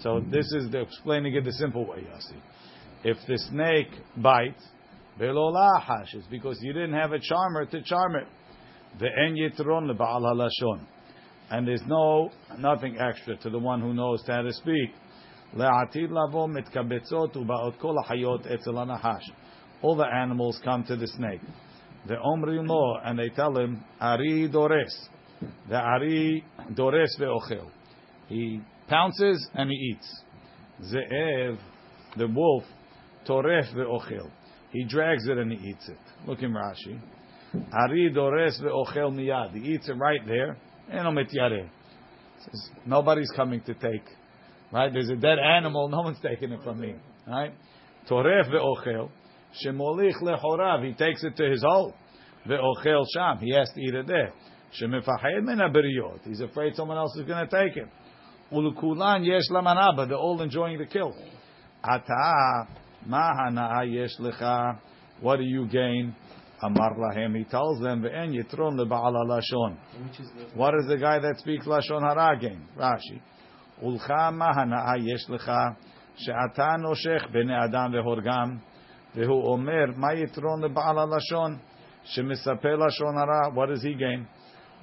So 0.00 0.20
this 0.30 0.46
is 0.52 0.70
the 0.70 0.82
explaining 0.82 1.34
it 1.34 1.44
the 1.44 1.52
simple 1.52 1.84
way, 1.86 1.98
Yossi. 1.98 2.40
If 3.02 3.16
the 3.26 3.38
snake 3.38 3.90
bites, 4.16 4.62
belolahash, 5.18 6.14
it's 6.14 6.26
because 6.30 6.58
you 6.62 6.72
didn't 6.72 6.94
have 6.94 7.12
a 7.12 7.18
charmer 7.18 7.66
to 7.66 7.82
charm 7.82 8.14
it. 8.16 8.26
Ve'en 9.00 9.36
yitron 9.36 9.90
leba'al 9.90 10.22
halashon. 10.22 10.80
And 11.50 11.66
there's 11.68 11.82
no, 11.86 12.30
nothing 12.58 12.98
extra 12.98 13.36
to 13.36 13.50
the 13.50 13.58
one 13.58 13.80
who 13.80 13.94
knows 13.94 14.22
how 14.26 14.42
to 14.42 14.52
speak. 14.52 14.90
Le'atid 15.54 16.10
lavo 16.10 16.46
mitkabetzot 16.46 17.34
uba'ot 17.34 17.78
kol 17.80 17.96
ha'chayot 18.02 18.50
etzel 18.50 18.74
hanahash. 18.74 19.22
All 19.82 19.96
the 19.96 20.06
animals 20.06 20.60
come 20.64 20.84
to 20.84 20.96
the 20.96 21.06
snake. 21.06 21.40
The 22.08 22.14
omrim 22.14 22.66
lo, 22.68 22.96
and 23.04 23.18
they 23.18 23.28
tell 23.30 23.56
him, 23.56 23.84
Ari 24.00 24.48
dores. 24.48 25.08
The 25.68 25.76
Ari 25.76 26.44
dores 26.74 27.16
ve'ochel. 27.20 27.70
He 28.28 28.60
pounces 28.88 29.48
and 29.54 29.70
he 29.70 29.76
eats. 29.76 30.22
Ze'ev, 30.92 31.58
the 32.16 32.28
wolf, 32.28 32.64
toref 33.28 33.72
ve'ochel. 33.74 34.30
He 34.72 34.84
drags 34.84 35.26
it 35.28 35.38
and 35.38 35.52
he 35.52 35.68
eats 35.68 35.88
it. 35.88 35.98
Look 36.26 36.42
in 36.42 36.52
Rashi. 36.52 37.00
Ari 37.72 38.10
dores 38.10 38.60
ve'ochel 38.62 39.12
miyad. 39.12 39.54
He 39.54 39.74
eats 39.74 39.88
it 39.88 39.94
right 39.94 40.20
there. 40.26 40.56
Eno 40.90 41.10
mityareh. 41.10 41.68
Says, 42.44 42.70
Nobody's 42.86 43.30
coming 43.34 43.60
to 43.62 43.74
take. 43.74 44.04
Right? 44.72 44.92
There's 44.92 45.08
a 45.08 45.16
dead 45.16 45.38
animal. 45.38 45.88
No 45.88 46.02
one's 46.02 46.18
taking 46.20 46.52
it 46.52 46.60
from 46.62 46.80
me. 46.80 46.94
Right? 47.26 47.52
Toref 48.08 48.50
ve'ochel. 48.50 49.10
Shemolich 49.64 50.20
lechorav. 50.22 50.84
He 50.84 50.92
takes 50.92 51.24
it 51.24 51.36
to 51.36 51.50
his 51.50 51.62
hole. 51.62 51.94
Ve'ochel 52.46 53.04
sham. 53.14 53.38
He 53.38 53.54
has 53.54 53.70
to 53.74 53.80
eat 53.80 53.94
it 53.94 54.06
there. 54.06 54.32
Shemifached 54.80 55.42
min. 55.42 55.60
He's 56.24 56.40
afraid 56.40 56.74
someone 56.74 56.96
else 56.96 57.16
is 57.16 57.26
going 57.26 57.48
to 57.48 57.64
take 57.64 57.76
it. 57.76 57.88
Ulukulan 58.52 59.26
yesh 59.26 59.48
lamanaba. 59.50 60.08
They're 60.08 60.16
all 60.16 60.40
enjoying 60.42 60.78
the 60.78 60.86
kill. 60.86 61.14
Ata 61.82 62.68
ma 63.06 63.32
hana'a 63.32 63.92
yesh 63.92 64.16
lecha. 64.20 64.78
What 65.20 65.36
do 65.36 65.44
you 65.44 65.66
gain? 65.66 66.14
Amar 66.62 66.96
lahem, 66.96 67.36
he 67.36 67.44
tells 67.44 67.80
them, 67.80 68.02
Ve'en 68.02 68.32
yitron 68.32 68.78
leba'ala 68.78 69.26
lashon. 69.26 69.76
What 70.54 70.74
is 70.74 70.86
the 70.88 70.96
guy 70.96 71.18
that 71.18 71.38
speaks 71.38 71.66
lashon 71.66 72.00
hara 72.00 72.36
again? 72.36 72.66
Rashi. 72.78 73.20
Ulcha 73.82 74.32
mahana'a 74.32 74.96
yesh 75.04 75.26
lecha, 75.28 75.76
she'ata 76.16 76.78
noshech 76.78 77.30
b'nei 77.30 77.64
adam 77.64 77.92
ve'horgam, 77.92 78.60
ve'hu 79.14 79.44
omer, 79.44 79.88
ma 79.96 80.08
yitron 80.12 80.64
leba'ala 80.64 81.06
lashon, 81.06 81.60
she'misapeh 82.06 82.64
lashon 82.64 83.14
hara, 83.14 83.50
what 83.52 83.68
does 83.68 83.82
he 83.82 83.92
gain? 83.92 84.26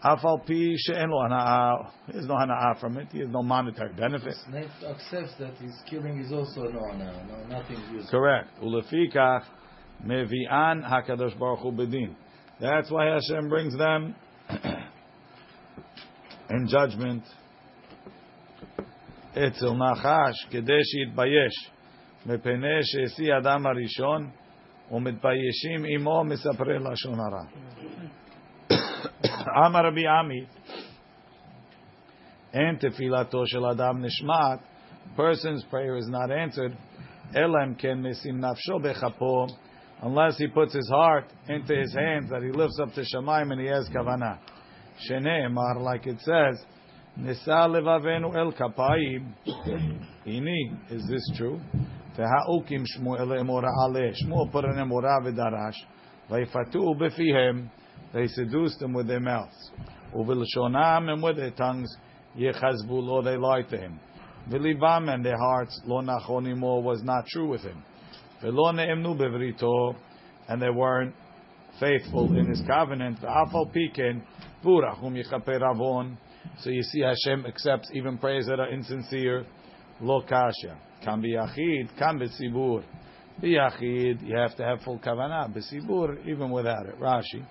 Afal 0.04 0.46
pi 0.46 0.76
she'en 0.78 1.10
lo 1.10 1.28
hana'a, 1.28 1.90
there's 2.12 2.28
no 2.28 2.36
hana'a 2.36 2.80
from 2.80 2.98
it, 2.98 3.08
there's 3.12 3.30
no 3.30 3.42
monetary 3.42 3.94
benefit. 3.94 4.36
Snape 4.48 4.70
accepts 4.88 5.34
that 5.40 5.56
his 5.58 5.82
killing 5.90 6.20
is 6.20 6.32
also 6.32 6.66
no 6.66 6.82
hana'a, 6.82 7.28
no, 7.28 7.58
nothing 7.58 7.80
useful. 7.92 8.12
Correct. 8.12 8.50
Ulefikach, 8.62 9.44
מביאן 10.03 10.81
הקדוש 10.85 11.35
ברוך 11.35 11.63
הוא 11.63 11.73
בדין. 11.73 12.13
That's 12.61 12.91
why 12.91 13.07
Hashem 13.15 13.49
brings 13.49 13.75
them 13.77 14.15
in 16.51 16.67
judgment. 16.67 17.39
אצל 19.33 19.71
נחש, 19.71 20.47
כדי 20.51 20.85
שיתבייש, 20.85 21.71
מפני 22.27 22.83
שהשיא 22.83 23.37
אדם 23.39 23.67
הראשון, 23.67 24.31
ומתביישים 24.91 25.85
עמו 25.95 26.25
מספרי 26.25 26.79
לשון 26.79 27.19
הרע. 27.21 27.45
אמר 29.67 29.87
רבי 29.87 30.07
עמי, 30.07 30.45
אין 32.53 32.77
תפילתו 32.77 33.47
של 33.47 33.65
אדם 33.65 34.05
נשמעת, 34.05 34.59
person's 35.17 35.65
prayer 35.71 35.97
is 36.03 36.09
not 36.11 36.31
answered, 36.31 36.75
אלא 37.37 37.55
אם 37.67 37.75
כן 37.75 37.99
משים 37.99 38.41
נפשו 38.41 38.79
בכפו, 38.83 39.47
unless 40.03 40.39
he 40.39 40.47
puts 40.47 40.75
his 40.75 40.89
heart 40.89 41.25
into 41.49 41.75
his 41.75 41.95
hands, 41.95 42.31
that 42.31 42.43
he 42.43 42.51
lifts 42.51 42.79
up 42.81 42.93
to 42.95 43.01
Shemaim 43.03 43.53
and 43.53 43.61
he 43.61 43.67
has 43.67 43.89
kavanah. 43.89 44.39
שנאמר, 44.99 45.83
like 45.83 46.07
it 46.07 46.21
says, 46.21 46.65
נישא 47.17 47.67
לבבנו 47.67 48.35
אל 48.37 48.53
כפיים, 48.53 49.33
הנה, 50.27 50.51
is 50.91 51.03
this 51.09 51.37
true? 51.37 51.59
והאוקים 52.17 52.87
שמואל 52.87 53.39
אמורה 53.41 53.69
עלה, 53.87 54.11
שמואל 54.15 54.49
put 54.53 54.65
an 54.65 54.79
אמורה 54.83 55.19
ודרש, 55.25 55.87
ויפתו 56.31 56.95
בפיהם, 56.95 57.67
they 58.13 58.27
seduced 58.27 58.81
them 58.81 58.93
with 58.93 59.07
their 59.07 59.21
mouths, 59.21 59.73
ובלשונם 60.15 61.09
and 61.09 61.23
with 61.23 61.37
their 61.37 61.51
tongues, 61.51 61.99
יחזבו 62.37 63.03
לו, 63.03 63.23
they 63.23 63.37
lied 63.37 63.69
to 63.71 63.77
him. 63.77 63.99
וליבם 64.49 65.09
and 65.09 65.25
their 65.25 65.39
hearts, 65.39 65.87
לא 65.87 66.03
נכון 66.03 66.47
עמו, 66.47 66.83
was 66.83 67.03
not 67.03 67.27
true 67.27 67.49
with 67.49 67.63
him. 67.63 67.83
ולא 68.43 68.73
נאמנו 68.73 69.15
בבריתו, 69.15 69.93
and 70.49 70.63
they 70.63 70.71
weren't 70.71 71.15
faithful 71.79 72.29
in 72.37 72.47
his 72.47 72.67
covenant, 72.67 73.21
ואף 73.21 73.55
על 73.55 73.73
פי 73.73 73.89
כן, 73.95 74.19
ורחום 74.65 75.17
יכפר 75.17 75.65
עוון, 75.65 76.15
so 76.59 76.71
you 76.71 76.83
see 76.83 77.01
Hashem 77.01 77.47
accepts 77.47 77.91
even 77.93 78.19
prayers 78.19 78.47
that 78.47 78.59
are 78.59 78.71
insincere, 78.71 79.45
lo 80.01 80.23
kasha. 80.23 80.77
Kan 81.05 81.23
biyachid, 81.23 81.97
kan 81.99 82.19
besibur. 82.19 82.83
Biyachid, 83.41 84.23
you 84.23 84.37
have 84.37 84.57
to 84.57 84.65
have 84.65 84.81
full 84.83 84.99
kavanah. 84.99 85.55
Besibur, 85.55 86.27
even 86.27 86.51
without 86.51 86.87
it. 86.87 86.99
Rashi. 86.99 87.45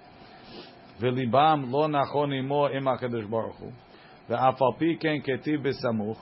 V'libam 1.01 1.71
lo 1.71 1.87
nachon 1.87 2.33
imo 2.37 2.67
im 2.67 2.83
HaKadosh 2.83 3.29
Baruch 3.29 3.55
Hu. 3.55 3.71
Ve'af 4.29 4.61
al 4.61 4.73
pi 4.73 4.97
ken 4.99 5.21
ketiv 5.21 5.63
besamuch. 5.63 6.17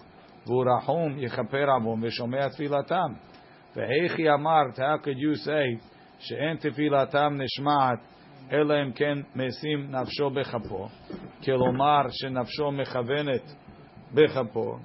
V'urachum 0.48 1.20
yichaper 1.20 1.67
avon 1.70 2.01
v'shomea 2.01 2.51
tfilatam. 2.55 3.17
Ve'echi 3.77 4.27
amart, 4.27 4.79
how 4.79 4.99
could 5.03 5.19
you 5.19 5.35
say, 5.37 5.79
she'en 6.21 6.59
tfilatam 6.59 7.41
nishma'at, 7.41 8.00
אלא 8.53 8.75
אם 8.83 8.93
כן 8.93 9.19
משים 9.37 9.91
נפשו 9.91 10.31
בכפו, 10.31 10.89
כלומר 11.45 12.03
שנפשו 12.11 12.71
מכוונת 12.71 13.55
בכפו. 14.15 14.77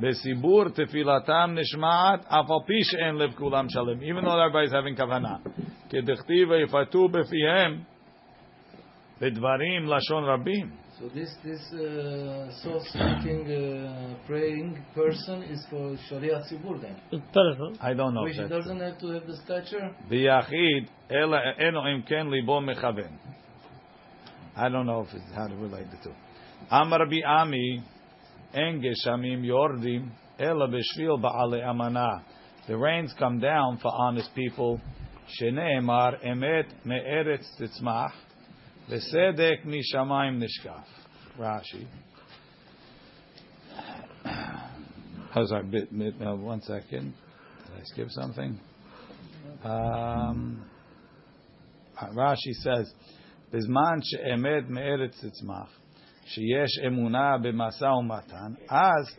בסיבור 0.00 0.64
תפילתם 0.68 1.54
נשמעת, 1.54 2.20
אף 2.26 2.50
על 2.50 2.66
פי 2.66 2.84
שאין 2.84 3.14
לב 3.14 3.32
כולם 3.32 3.68
שלם, 3.68 4.00
even 4.00 4.24
though 4.24 4.28
everybody's 4.28 4.72
having 4.72 4.96
כוונה. 5.00 5.36
כדכתיב 5.90 6.50
ויפתו 6.50 7.08
בפיהם 7.08 7.80
בדברים 9.20 9.86
לשון 9.86 10.24
רבים. 10.24 10.83
So 11.00 11.08
this 11.08 11.28
this 11.42 11.60
uh, 11.72 12.52
soul-seeking, 12.62 13.50
uh, 13.50 14.14
praying 14.28 14.78
person 14.94 15.42
is 15.42 15.66
for 15.68 15.96
Sharia 16.08 16.44
Tzibur 16.46 16.80
then? 16.80 16.96
I 17.80 17.94
don't 17.94 18.14
know. 18.14 18.22
Which 18.22 18.36
that 18.36 18.48
doesn't 18.48 18.78
true. 18.78 18.86
have 18.86 18.98
to 19.00 19.06
have 19.08 19.26
the 19.26 19.36
stature? 19.44 19.90
Biyachid 20.08 20.86
ela 21.10 21.40
eno 21.58 21.84
im 21.86 22.30
libo 22.30 22.60
mechaven. 22.60 23.10
I 24.56 24.68
don't 24.68 24.86
know 24.86 25.00
if 25.00 25.08
it's 25.12 25.34
how 25.34 25.48
to 25.48 25.56
relate 25.56 25.90
the 25.90 25.96
two. 26.04 26.14
Amar 26.70 27.06
bi 27.06 27.22
ami 27.26 27.82
en 28.54 28.80
yordim 28.80 30.12
ela 30.38 30.68
b'shvil 30.68 31.20
ba'ale 31.20 31.68
amana. 31.68 32.24
The 32.68 32.76
rains 32.76 33.12
come 33.18 33.40
down 33.40 33.78
for 33.78 33.90
honest 33.92 34.32
people. 34.36 34.80
Shneimar 35.40 36.24
emet 36.24 36.66
me'eretz 36.84 37.46
titzmach. 37.60 38.12
וסדק 38.89 39.59
משמיים 39.65 40.39
נשקף. 40.43 41.05
רש"י. 41.39 41.85
Oh, 45.35 45.45
sorry, 45.45 45.63
bit, 45.63 45.95
bit, 45.97 46.15
uh, 46.21 46.35
one 46.35 46.61
second. 46.61 47.13
Did 47.13 47.75
I 47.75 47.83
skip 47.83 48.09
something? 48.09 48.59
Um, 49.63 50.65
Rashi 52.15 52.53
says, 52.63 52.93
בזמן 53.53 53.97
שאמת 54.01 54.69
מארץ 54.69 55.25
תצמח, 55.25 55.79
שיש 56.25 56.79
אמונה 56.87 57.37
במשא 57.43 57.85
ומתן, 57.85 58.53
אז 58.69 59.17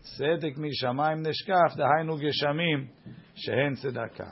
צדק 0.00 0.58
משמיים 0.58 1.22
נשקף, 1.26 1.76
דהיינו 1.76 2.16
גשמים 2.16 2.86
שהן 3.34 3.74
צדקה. 3.74 4.30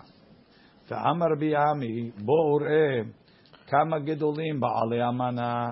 ואמר 0.88 1.26
רבי 1.36 1.56
עמי, 1.56 2.10
בואו 2.10 2.56
ראה 2.56 3.02
כמה 3.70 3.98
גדולים 3.98 4.60
בעלי 4.60 5.08
אמנה. 5.08 5.70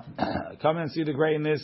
Come 0.61 0.77
and 0.77 0.91
see 0.91 1.03
the 1.03 1.13
greatness 1.13 1.61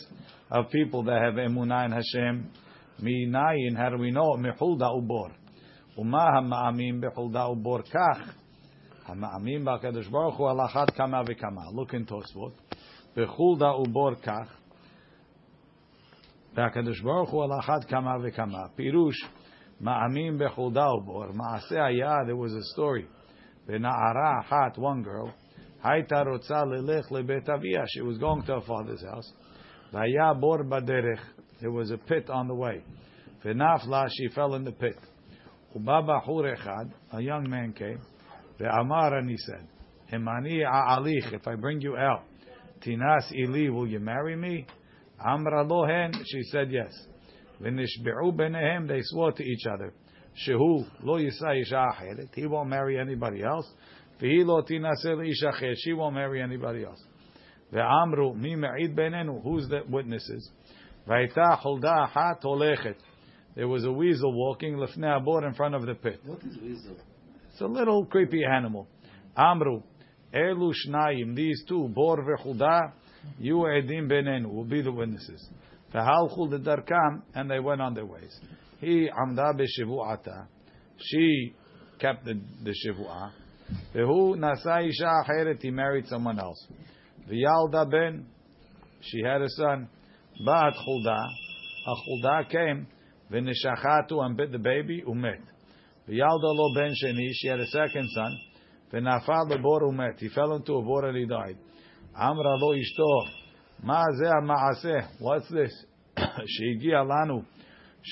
of 0.50 0.70
people 0.70 1.02
that 1.02 1.20
have 1.22 1.38
אמונה 1.50 1.84
in 1.84 1.92
Hashem. 1.92 2.62
מניין, 2.98 3.76
how 3.76 3.90
do 3.90 3.98
we 3.98 4.10
know? 4.14 4.36
מחולדה 4.38 4.90
ובור. 4.92 5.28
ומה 5.98 6.24
המאמין 6.38 7.00
בחולדה 7.00 7.48
ובור 7.48 7.78
כך? 7.78 8.34
המאמין 9.06 9.64
בקדוש 9.64 10.08
ברוך 10.08 10.36
הוא 10.36 10.50
על 10.50 10.60
אחת 10.64 10.90
כמה 10.90 11.20
וכמה. 11.26 11.62
Look 11.62 11.90
in 11.90 12.06
תוספות. 12.06 12.74
בחולדה 13.16 13.74
ובור 13.74 14.14
כך. 14.14 14.58
והקדוש 16.54 17.00
ברוך 17.00 17.30
הוא 17.30 17.44
על 17.44 17.50
אחת 17.58 17.84
כמה 17.84 18.14
וכמה. 18.22 18.58
פירוש, 18.76 19.16
מאמין 19.80 20.38
בחולדה 20.38 20.92
ובור. 20.92 21.24
מעשה 21.34 21.84
היה, 21.84 22.16
there 22.26 22.36
was 22.36 22.52
a 22.52 22.76
story. 22.76 23.06
ונערה 23.66 24.40
אחת, 24.40 24.78
one 24.78 25.04
girl, 25.06 25.30
Haita 25.87 26.25
rotza 26.25 26.65
lelech 26.65 27.09
lebet 27.11 27.47
avia. 27.47 27.85
She 27.87 28.01
was 28.01 28.17
going 28.17 28.43
to 28.43 28.55
her 28.55 28.61
father's 28.67 29.03
house. 29.03 29.31
Vaya 29.93 30.33
bor 30.35 30.65
baderech. 30.65 31.19
There 31.61 31.71
was 31.71 31.91
a 31.91 31.97
pit 31.97 32.29
on 32.29 32.47
the 32.47 32.53
way. 32.53 32.83
Venafla, 33.45 34.09
she 34.11 34.27
fell 34.35 34.55
in 34.55 34.65
the 34.65 34.73
pit. 34.73 34.97
Ubaba 35.75 36.25
hurechad, 36.27 36.91
a 37.13 37.21
young 37.21 37.49
man 37.49 37.71
came. 37.71 38.01
Ve'amar, 38.59 39.17
and 39.17 39.29
he 39.29 39.37
said, 39.37 39.67
Hemani 40.11 40.63
a'alich, 40.65 41.31
if 41.33 41.47
I 41.47 41.55
bring 41.55 41.79
you 41.81 41.95
out, 41.95 42.23
tinas 42.85 43.31
ili, 43.31 43.69
will 43.69 43.87
you 43.87 43.99
marry 43.99 44.35
me? 44.35 44.65
Amra 45.23 45.65
lohen, 45.65 46.13
she 46.25 46.43
said 46.51 46.71
yes. 46.71 46.91
V'nishbe'u 47.61 48.35
benehem, 48.35 48.87
they 48.87 48.99
swore 49.03 49.31
to 49.31 49.43
each 49.43 49.65
other. 49.71 49.93
Shehu 50.45 50.85
lo 51.03 51.17
yisa 51.17 51.59
isha 51.59 51.85
He 52.35 52.45
won't 52.45 52.69
marry 52.69 52.99
anybody 52.99 53.43
else. 53.43 53.67
והיא 54.20 54.44
לא 54.46 54.62
תינשא 54.66 55.08
לאיש 55.08 55.44
אחר, 55.44 55.72
she 55.72 55.92
won't 55.96 56.14
marry 56.14 56.40
anybody 56.40 56.84
else. 56.84 57.12
ואמרו, 57.72 58.34
מי 58.34 58.54
מעיד 58.54 58.96
בינינו? 58.96 59.42
Who's 59.44 59.68
the 59.68 59.90
witnesses? 59.90 60.52
והייתה 61.06 61.56
חולדה 61.56 62.04
אחת 62.04 62.44
הולכת. 62.44 63.02
There 63.56 63.68
was 63.68 63.84
a 63.84 63.92
weasel 63.92 64.32
walking 64.32 64.82
לפני 64.82 65.10
הבור 65.10 65.40
in 65.40 65.54
front 65.54 65.74
of 65.74 65.86
the 65.86 65.94
pit. 65.94 66.20
What 66.26 66.44
is 66.44 66.56
weasel? 66.62 66.96
It's 67.52 67.60
a 67.60 67.66
little 67.66 68.06
creepy 68.06 68.44
animal. 68.44 68.86
אמרו, 69.38 69.80
אלו 70.34 70.74
שניים, 70.74 71.34
these 71.34 71.68
two, 71.68 71.88
בור 71.94 72.16
וחולדה, 72.34 72.80
יהיו 73.40 73.66
עדים 73.66 74.08
בינינו, 74.08 74.48
will 74.48 74.70
be 74.70 74.86
the 74.86 74.92
witnesses. 74.92 75.52
והלכו 75.94 76.46
לדרכם, 76.50 77.34
and 77.34 77.50
they 77.50 77.60
went 77.60 77.80
on 77.80 77.94
their 77.94 78.06
ways. 78.06 78.46
היא 78.82 79.10
עמדה 79.12 79.52
בשבועתה, 79.56 80.42
she 80.98 81.52
kept 81.98 82.24
the, 82.24 82.34
the 82.64 82.72
שבועה, 82.72 83.28
Who 83.93 84.35
nasa 84.37 84.87
isha 84.87 85.05
acheret? 85.05 85.61
He 85.61 85.71
married 85.71 86.07
someone 86.07 86.39
else. 86.39 86.65
V'yalda 87.29 87.89
ben. 87.89 88.25
She 89.01 89.21
had 89.21 89.41
a 89.41 89.49
son. 89.49 89.89
Ba'at 90.45 90.73
chulda. 90.75 91.27
Achulda 91.87 92.49
came. 92.49 92.87
V'nishachatu 93.31 94.23
and 94.23 94.37
bit 94.37 94.51
the 94.51 94.59
baby. 94.59 95.03
Umet. 95.07 95.41
V'yalda 96.07 96.39
lo 96.41 96.73
ben 96.73 96.93
sheni. 97.03 97.29
She 97.33 97.47
had 97.47 97.59
a 97.59 97.67
second 97.67 98.09
son. 98.13 98.39
V'nafal 98.93 99.51
lebor 99.51 99.81
umet. 99.81 100.19
He 100.19 100.29
fell 100.29 100.55
into 100.55 100.75
a 100.75 100.81
bore 100.81 101.05
and 101.05 101.17
he 101.17 101.25
died. 101.25 101.57
Amra 102.15 102.55
lo 102.57 102.73
ishto. 102.73 103.29
Ma 103.83 104.05
zeh 104.21 104.43
ma'aseh. 104.43 105.07
What's 105.19 105.49
this? 105.49 105.73
Shehigia 106.17 107.05
lanu. 107.05 107.45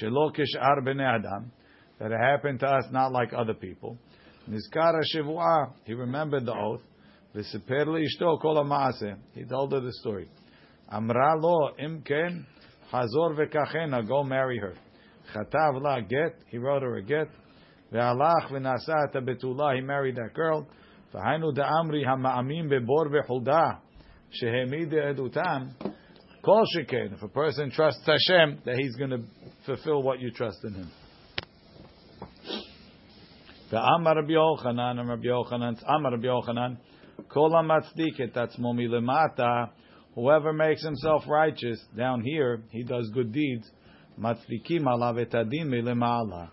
Shelo 0.01 0.35
kishar 0.35 0.79
b'nei 0.81 1.19
adam. 1.19 1.51
That 1.99 2.11
it 2.11 2.19
happened 2.19 2.59
to 2.59 2.67
us 2.67 2.85
not 2.91 3.13
like 3.13 3.31
other 3.33 3.53
people. 3.53 3.97
Nizkara 4.49 5.01
Shivua. 5.13 5.73
He 5.85 5.93
remembered 5.93 6.45
the 6.45 6.53
oath. 6.53 6.81
V'siper 7.35 7.85
kol. 8.41 9.15
He 9.33 9.43
told 9.45 9.71
her 9.73 9.79
the 9.79 9.91
story. 9.93 10.29
Amra 10.89 11.39
lo 11.39 11.71
imken 11.79 12.45
hazor 12.91 13.35
v'kachena. 13.35 14.07
Go 14.07 14.23
marry 14.23 14.59
her. 14.59 14.75
Chatav 15.33 15.81
la 15.81 15.99
get. 16.01 16.35
He 16.47 16.57
wrote 16.57 16.83
her 16.83 16.97
a 16.97 17.03
get. 17.03 17.27
Ve'alach 17.91 18.51
v'nasa 18.51 19.07
et 19.13 19.25
betula. 19.25 19.75
He 19.75 19.81
married 19.81 20.15
that 20.15 20.33
girl. 20.33 20.67
V'hainu 21.13 21.53
da'amri 21.53 22.05
ha'ma'amim 22.05 22.69
be'bor 22.69 23.09
v'chulda. 23.09 23.79
Shehemid 24.41 24.93
edutam. 24.93 25.73
Kol 26.43 26.63
sheken. 26.75 27.13
If 27.13 27.23
a 27.23 27.27
person 27.27 27.71
trusts 27.71 28.05
Hashem, 28.05 28.59
that 28.65 28.75
he's 28.75 28.95
going 28.95 29.09
to 29.09 29.23
fulfill 29.65 30.03
what 30.03 30.19
you 30.19 30.29
trust 30.31 30.59
in 30.63 30.75
him. 30.75 30.91
ואמר 33.74 34.12
רבי 34.22 34.32
יוחנן, 34.32 34.98
אמר 34.98 35.12
רבי 35.12 35.28
יוחנן, 35.28 35.72
אמר 35.88 36.10
רבי 36.18 36.26
יוחנן, 36.26 36.74
כל 37.28 37.50
המצדיק 37.58 38.20
את 38.20 38.36
עצמו 38.36 38.72
מלמטה, 38.74 39.64
whoever 40.14 40.52
makes 40.52 40.82
himself 40.84 41.26
righteous, 41.26 41.96
down 41.96 42.20
here, 42.20 42.62
he 42.72 42.82
does 42.82 43.10
good 43.14 43.32
deeds, 43.32 43.80
מצדיקים 44.18 44.88
עליו 44.88 45.22
את 45.22 45.34
הדין 45.34 45.70
מלמעלה. 45.70 46.46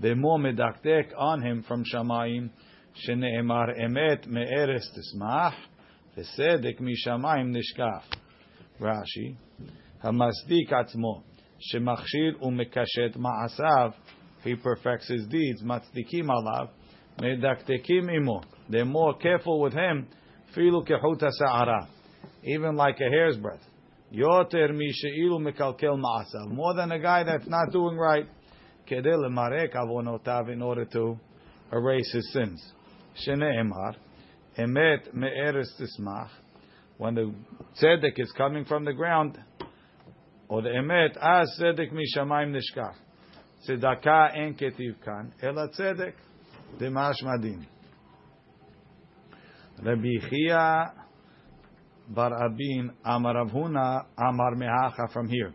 דמו 0.00 0.38
מדקדק 0.38 1.12
on 1.12 1.42
him 1.42 1.68
from 1.70 1.80
שמיים, 1.84 2.48
שנאמר 2.94 3.64
אמת 3.86 4.26
מארץ 4.26 4.82
תשמח, 4.98 5.54
וצדק 6.16 6.80
משמיים 6.80 7.56
נשקף. 7.56 8.22
רש"י, 8.80 9.34
המצדיק 10.02 10.72
עצמו, 10.72 11.22
שמכשיר 11.58 12.42
ומקשט 12.42 13.16
מעשיו, 13.16 13.90
he 14.47 14.55
perfects 14.55 15.09
his 15.09 15.25
deeds, 15.27 15.61
matzdikim 15.61 16.29
alav, 16.29 16.69
medaktekim 17.19 18.15
imo. 18.15 18.41
They're 18.69 18.85
more 18.85 19.17
careful 19.17 19.59
with 19.59 19.73
him, 19.73 20.07
filu 20.55 20.87
kehuta 20.87 21.29
sa'ara, 21.31 21.87
even 22.43 22.75
like 22.75 22.95
a 23.01 23.09
hair's 23.09 23.37
breadth. 23.37 23.63
Yoter 24.13 24.71
misheilu 24.71 25.39
mekalkel 25.39 25.99
ma'asav, 25.99 26.49
more 26.49 26.73
than 26.73 26.91
a 26.93 26.99
guy 26.99 27.23
that's 27.23 27.47
not 27.47 27.71
doing 27.71 27.97
right, 27.97 28.25
kedel 28.89 29.29
marek 29.29 29.73
avonotav, 29.73 30.51
in 30.51 30.61
order 30.61 30.85
to 30.85 31.19
erase 31.73 32.11
his 32.13 32.31
sins. 32.31 32.73
Shene'emar, 33.25 33.95
emet 34.57 35.13
me'eres 35.13 35.73
tismach, 35.79 36.29
when 36.97 37.15
the 37.15 37.33
tzedek 37.81 38.17
is 38.17 38.31
coming 38.37 38.63
from 38.63 38.85
the 38.85 38.93
ground, 38.93 39.37
or 40.47 40.61
the 40.61 40.69
emet, 40.69 41.17
as 41.17 41.49
tzedek 41.59 41.91
mishamayim 41.91 42.55
nishkach. 42.55 42.95
צדקה 43.66 44.26
אין 44.34 44.54
כתיב 44.54 44.94
כאן, 45.02 45.28
אלא 45.42 45.66
צדק 45.66 46.14
דמשמע 46.78 47.36
דין. 47.40 47.60
רבי 49.78 50.20
חייא 50.20 50.58
בר 52.08 52.28
אבין 52.46 52.90
אמר 53.06 53.30
רב 53.30 53.50
הונא 53.50 53.98
אמר 54.20 54.50
מהכה 54.58 55.02
from 55.12 55.28
here. 55.28 55.52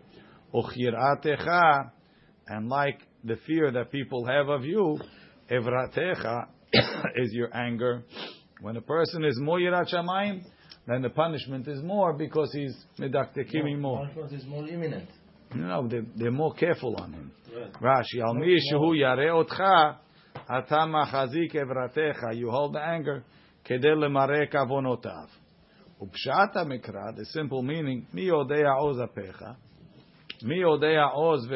וכיראתך, 0.56 1.48
and 2.48 2.70
like 2.70 3.02
the 3.24 3.36
fear 3.46 3.72
that 3.72 3.92
people 3.92 4.26
have 4.26 4.50
of 4.50 4.64
you, 4.64 4.98
evratecha 5.52 6.48
is 7.16 7.30
your 7.34 7.56
anger. 7.56 8.04
When 8.62 8.78
a 8.78 8.82
person 8.82 9.24
is 9.24 9.38
more 9.40 9.60
yirat 9.60 9.94
shamayim, 9.94 10.42
then 10.88 11.02
the 11.02 11.10
punishment 11.10 11.68
is 11.68 11.82
more 11.84 12.14
because 12.14 12.52
he's 12.54 12.76
medaktekim 13.00 13.80
more. 13.80 14.00
Punishment 14.06 14.34
is 14.34 14.46
more 14.46 14.68
imminent. 14.68 15.10
No, 15.55 15.89
they, 15.89 16.01
they're 16.17 16.31
more 16.31 16.55
careful 16.55 16.97
on 16.97 17.13
him. 17.13 17.33
Rashi, 17.81 18.21
al 18.23 18.35
yare 18.95 19.31
otcha 19.31 19.97
evratecha. 21.55 22.35
You 22.35 22.51
hold 22.51 22.75
the 22.75 22.81
anger 22.81 23.25
kedel 23.65 24.05
the 27.17 27.25
simple 27.27 27.63
meaning, 27.63 28.07
mi 28.13 28.27
odea 28.27 28.77
oz 28.81 28.97
apecha, 28.97 29.57
mi 30.43 30.63
odea 30.63 31.11
oz 31.15 31.47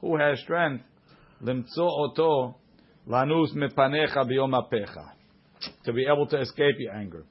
who 0.00 0.16
has 0.18 0.40
strength, 0.40 0.84
oto 1.78 2.56
lanus 3.08 3.54
mepanecha 3.54 4.24
biyom 4.26 4.52
apecha, 4.52 5.12
to 5.84 5.92
be 5.92 6.04
able 6.06 6.26
to 6.26 6.38
escape 6.40 6.76
your 6.78 6.94
anger. 6.94 7.24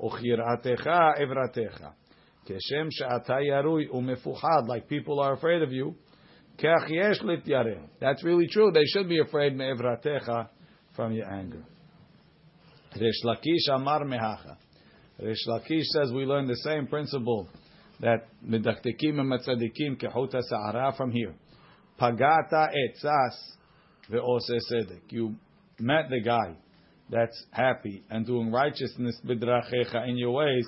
Evratecha 0.00 1.92
keshem 2.50 2.88
she'ata 2.90 3.34
yarui 3.34 3.88
umefuchad, 3.88 4.66
like 4.66 4.88
people 4.88 5.20
are 5.20 5.34
afraid 5.34 5.62
of 5.62 5.72
you, 5.72 5.94
keach 6.58 6.88
yesh 6.88 7.20
lityareh. 7.20 7.80
That's 8.00 8.24
really 8.24 8.48
true. 8.50 8.70
They 8.72 8.84
should 8.86 9.08
be 9.08 9.20
afraid 9.20 9.56
me'evratecha 9.56 10.48
from 10.96 11.12
your 11.12 11.30
anger. 11.30 11.64
Resh 13.00 13.22
Lakish 13.24 13.72
Amar 13.72 14.04
Mehacha. 14.04 14.56
Resh 15.22 15.46
Lakish 15.48 15.84
says 15.84 16.12
we 16.12 16.24
learn 16.24 16.46
the 16.46 16.56
same 16.56 16.86
principle 16.86 17.48
that 18.00 18.26
and 18.42 18.64
matzadikim 18.64 20.00
kehuta 20.00 20.40
sa'ara 20.42 20.94
from 20.96 21.12
here. 21.12 21.34
Pagata 22.00 22.68
etzas 22.72 23.36
ve'ose 24.10 24.58
sedek. 24.70 25.02
You 25.10 25.36
met 25.78 26.08
the 26.10 26.20
guy 26.20 26.56
that's 27.10 27.44
happy 27.50 28.02
and 28.10 28.26
doing 28.26 28.50
righteousness 28.50 29.20
bidrachecha 29.24 30.08
in 30.08 30.16
your 30.16 30.32
ways. 30.32 30.66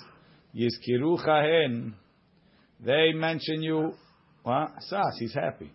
Yizkirucha 0.54 1.42
hen. 1.44 1.94
They 2.84 3.12
mention 3.14 3.62
you. 3.62 3.94
What? 4.42 4.70
Sas, 4.80 5.16
he's 5.18 5.34
happy. 5.34 5.70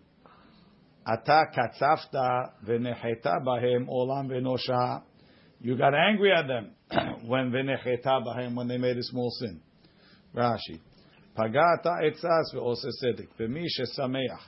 Ata 1.06 1.46
katzafta 1.56 2.52
v'necheta 2.66 3.42
bahem 3.44 3.88
olam 3.88 4.28
v'nosha. 4.28 5.02
You 5.60 5.76
got 5.76 5.94
angry 5.94 6.32
at 6.32 6.46
them 6.46 6.70
when 7.26 7.50
v'necheta 7.50 8.24
bahem 8.24 8.54
when 8.54 8.68
they 8.68 8.76
made 8.76 8.98
a 8.98 9.02
small 9.02 9.30
sin. 9.30 9.60
Rashi. 10.34 10.80
Pagata 11.36 12.02
etzas 12.04 12.54
ve'ose 12.54 12.90
sedek. 13.02 13.28
V'mi 13.40 13.64
shesameach 13.66 14.42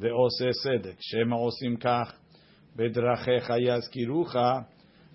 ve'ose 0.00 0.52
sedek. 0.64 0.96
Shema 1.00 1.36
osim 1.36 1.80
kach 1.80 2.12
bedrachecha 2.76 3.60
yazkirucha. 3.60 4.64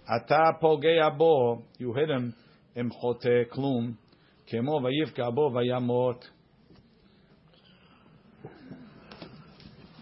Ata 0.07 0.57
pogea 0.61 1.17
bo. 1.17 1.63
You 1.77 1.93
hit 1.93 2.09
him. 2.09 2.35
Im 2.75 2.91
chote 2.91 3.49
klum. 3.51 3.97
Kemo 4.46 4.80
vayivka 4.80 5.30
bo 5.30 5.50
vayamot. 5.50 6.24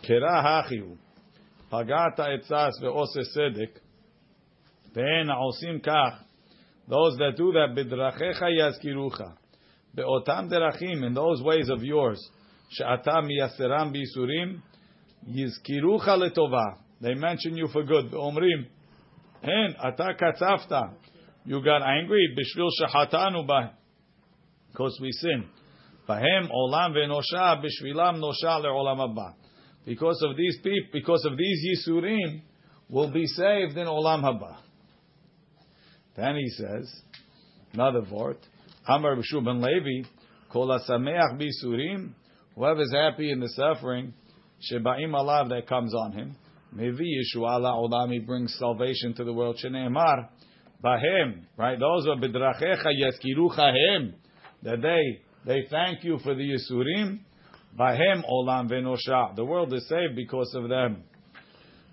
קרא 0.09 0.39
הכי 0.39 0.79
הוא, 0.79 0.97
פגעת 1.69 2.21
עצס 2.21 2.83
ועושה 2.83 3.21
צדק, 3.35 3.79
ואין 4.95 5.31
העושים 5.31 5.81
כך, 5.81 6.23
those 6.89 7.17
that 7.19 7.37
do 7.39 7.53
that, 7.53 7.77
בדרכיך 7.77 8.43
יזכירוך, 8.59 9.21
באותם 9.95 10.47
דרכים, 10.51 11.05
in 11.05 11.15
those 11.17 11.43
ways 11.43 11.69
of 11.69 11.83
yours, 11.83 12.33
שאתה 12.69 13.21
מייסרם 13.21 13.93
בייסורים, 13.93 14.59
יזכירוך 15.27 16.09
לטובה, 16.09 16.65
they 17.03 17.15
mention 17.15 17.55
you 17.57 17.73
for 17.73 17.91
good, 17.91 18.15
ואומרים, 18.15 18.65
אין, 19.43 19.89
אתה 19.89 20.07
קצפת, 20.17 20.73
you 21.47 21.61
got 21.61 21.83
angry, 21.83 22.41
בשביל 22.41 22.67
שחטאנו 22.79 23.47
בה, 23.47 23.67
because 24.74 24.98
we 25.00 25.12
sin. 25.12 25.46
Bahem 26.10 26.50
olam 26.52 26.94
ve'nosha 26.94 27.64
b'shvilam 27.64 28.20
nosha 28.20 28.60
le'olam 28.62 28.98
haba. 28.98 29.36
Because 29.86 30.22
of 30.28 30.36
these 30.36 30.58
people, 30.64 30.90
because 30.92 31.24
of 31.26 31.38
these 31.38 31.88
yisurim, 31.88 32.42
will 32.90 33.12
be 33.12 33.26
saved 33.28 33.78
in 33.78 33.88
olam 33.88 34.24
haba. 34.24 34.58
Then 36.18 36.36
he 36.36 36.50
says, 36.50 36.92
another 37.74 38.02
word, 38.12 38.38
Amar 38.88 39.16
b'shu 39.16 39.46
ben 39.46 39.62
Levi, 39.62 40.08
kol 40.52 40.68
yisurim, 40.68 42.10
b'yisurim, 42.58 42.82
is 42.82 42.94
happy 42.94 43.32
in 43.32 43.40
the 43.40 43.50
suffering, 43.50 44.14
shebaim 44.72 45.12
alav 45.12 45.50
that 45.50 45.68
comes 45.68 45.94
on 45.94 46.14
him, 46.14 46.36
mevi 46.76 47.08
yeshua 47.22 47.60
olam, 47.62 48.12
he 48.12 48.20
brings 48.20 48.56
salvation 48.58 49.14
to 49.14 49.24
the 49.24 49.34
world, 49.34 49.60
sheneemar, 49.64 50.30
bahem, 50.84 51.44
right, 51.58 51.80
those 51.80 52.08
are 52.08 52.18
bedrachecha 52.18 52.88
yeskirucha 52.88 53.74
hem, 53.90 54.16
that 54.64 54.82
they, 54.82 55.22
they 55.46 55.68
thank 55.70 56.04
you 56.04 56.20
for 56.24 56.34
the 56.36 56.42
Yisurim, 56.42 57.20
Bahem 57.78 58.24
olam 58.30 58.70
venosha. 58.70 59.36
The 59.36 59.44
world 59.44 59.74
is 59.74 59.88
saved 59.90 60.16
because 60.16 60.54
of 60.56 60.70
them. 60.70 61.04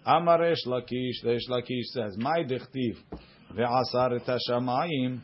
Amaresh 0.07 0.67
Lakish, 0.67 1.25
Resh 1.25 1.49
Lakish 1.49 1.85
says, 1.93 2.17
My 2.19 2.43
dichtiv 2.43 2.97
ve'asar 3.57 4.21
et 4.21 4.27
hashamayim 4.27 5.21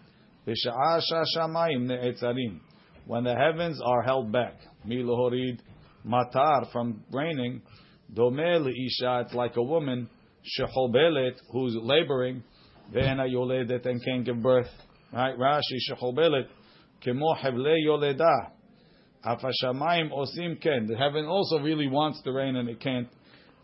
v'sha'a 0.46 1.00
shashamayim 1.12 1.86
ne'etzarim. 1.86 2.60
When 3.06 3.24
the 3.24 3.34
heavens 3.34 3.80
are 3.84 4.02
held 4.02 4.32
back, 4.32 4.54
milohorid 4.86 5.60
matar 6.06 6.72
from 6.72 7.04
raining, 7.12 7.62
domeh 8.14 8.60
le'isha, 8.60 9.24
it's 9.24 9.34
like 9.34 9.56
a 9.56 9.62
woman, 9.62 10.08
shechobelet, 10.58 11.34
who's 11.52 11.76
laboring, 11.80 12.42
ve'ena 12.94 13.30
yoledet 13.30 13.84
and 13.86 14.02
can't 14.02 14.24
give 14.24 14.42
birth. 14.42 14.70
Right? 15.12 15.38
Rashi, 15.38 15.78
shechobelet, 15.90 16.46
kemo 17.06 17.36
hevle 17.36 17.76
yoledah. 17.86 18.50
Afashamayim 19.24 20.10
osim 20.10 20.60
ken. 20.60 20.86
The 20.86 20.96
heaven 20.96 21.24
also 21.24 21.58
really 21.58 21.88
wants 21.88 22.22
to 22.22 22.32
rain 22.32 22.56
and 22.56 22.68
it 22.68 22.80
can't. 22.80 23.08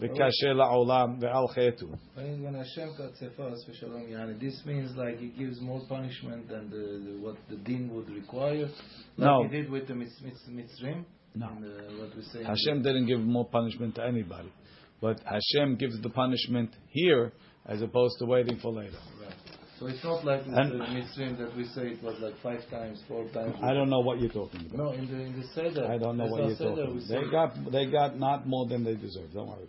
V'kashe 0.00 0.44
la'olam 0.44 1.20
ve'al 1.20 1.54
chetu. 1.54 1.96
When 2.14 2.54
Hashem 2.54 2.94
katzefas 2.98 3.58
v'shalom 3.68 4.10
yani, 4.10 4.40
this 4.40 4.60
means 4.66 4.96
like 4.96 5.18
He 5.18 5.28
gives 5.28 5.60
more 5.60 5.80
punishment 5.88 6.48
than 6.48 6.70
the, 6.70 7.18
what 7.20 7.36
the 7.48 7.56
din 7.56 7.94
would 7.94 8.08
require. 8.10 8.64
Like 8.64 8.72
No. 9.18 9.44
He 9.44 9.48
did 9.48 9.70
with 9.70 9.86
the 9.86 9.94
mitz, 9.94 10.20
mitz, 10.24 10.48
mitzrim. 10.50 11.04
No. 11.34 11.48
And, 11.48 11.64
uh, 11.64 12.02
what 12.02 12.16
we 12.16 12.22
say. 12.22 12.42
Hashem 12.42 12.82
didn't 12.82 13.06
give 13.06 13.20
more 13.20 13.46
punishment 13.46 13.94
to 13.96 14.04
anybody. 14.04 14.52
But 15.00 15.20
Hashem 15.24 15.76
gives 15.76 16.00
the 16.00 16.10
punishment 16.10 16.70
here 16.88 17.32
as 17.66 17.82
opposed 17.82 18.16
to 18.18 18.26
waiting 18.26 18.58
for 18.60 18.72
later. 18.72 18.98
Right. 19.81 19.81
So 19.81 19.85
it's 19.87 20.03
not 20.03 20.25
like 20.25 20.45
with 20.45 20.57
And- 20.57 20.71
the 20.81 20.85
mitzrim 20.85 21.37
that 21.37 21.55
we 21.55 21.63
say 21.65 21.83
it 21.95 22.01
was 22.03 22.15
like 22.19 22.35
five 22.41 22.63
times, 22.69 22.97
four 23.07 23.23
times. 23.29 23.55
I 23.61 23.73
don't 23.73 23.89
know 23.89 23.99
what 23.99 24.19
you're 24.21 24.31
talking 24.41 24.61
about. 24.65 24.77
No, 24.77 24.91
in 24.91 25.05
the 25.11 25.19
in 25.29 25.33
the 25.39 25.47
seder. 25.55 25.85
I 25.85 25.97
don't 26.03 26.17
know 26.17 26.25
what 26.25 26.39
There's 26.47 26.59
you're 26.59 26.69
no 26.69 26.75
seder, 26.75 26.85
talking 26.87 26.95
we 26.95 27.03
about. 27.05 27.07
say- 27.07 27.25
They 27.25 27.31
got, 27.31 27.71
they 27.75 27.85
got 27.99 28.19
not 28.27 28.47
more 28.47 28.65
than 28.67 28.83
they 28.83 28.95
deserve. 28.95 29.29
Don't 29.33 29.47
worry. 29.47 29.67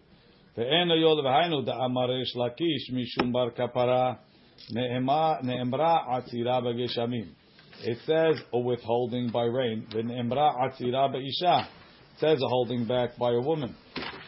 ואין 0.57 0.91
היול 0.91 1.27
והיינו 1.27 1.63
דאמר 1.63 2.11
ריש 2.11 2.37
לקיש 2.37 2.91
משום 2.95 3.33
בר 3.33 3.51
כפרה 3.51 4.13
נאמרה 4.75 5.35
נאמרה 5.43 6.17
עצירה 6.17 6.61
בגשמים. 6.61 7.25
It 7.83 7.99
says 8.07 8.41
a 8.53 8.59
withholding 8.59 9.31
by 9.33 9.45
rain. 9.59 9.87
ונאמרה 9.95 10.51
עצירה 10.67 11.09
באישה. 11.09 11.59
It 11.61 12.21
says 12.21 12.39
a 12.43 12.49
holding 12.49 12.85
back 12.89 13.17
by 13.19 13.31
a 13.31 13.41
woman. 13.49 13.73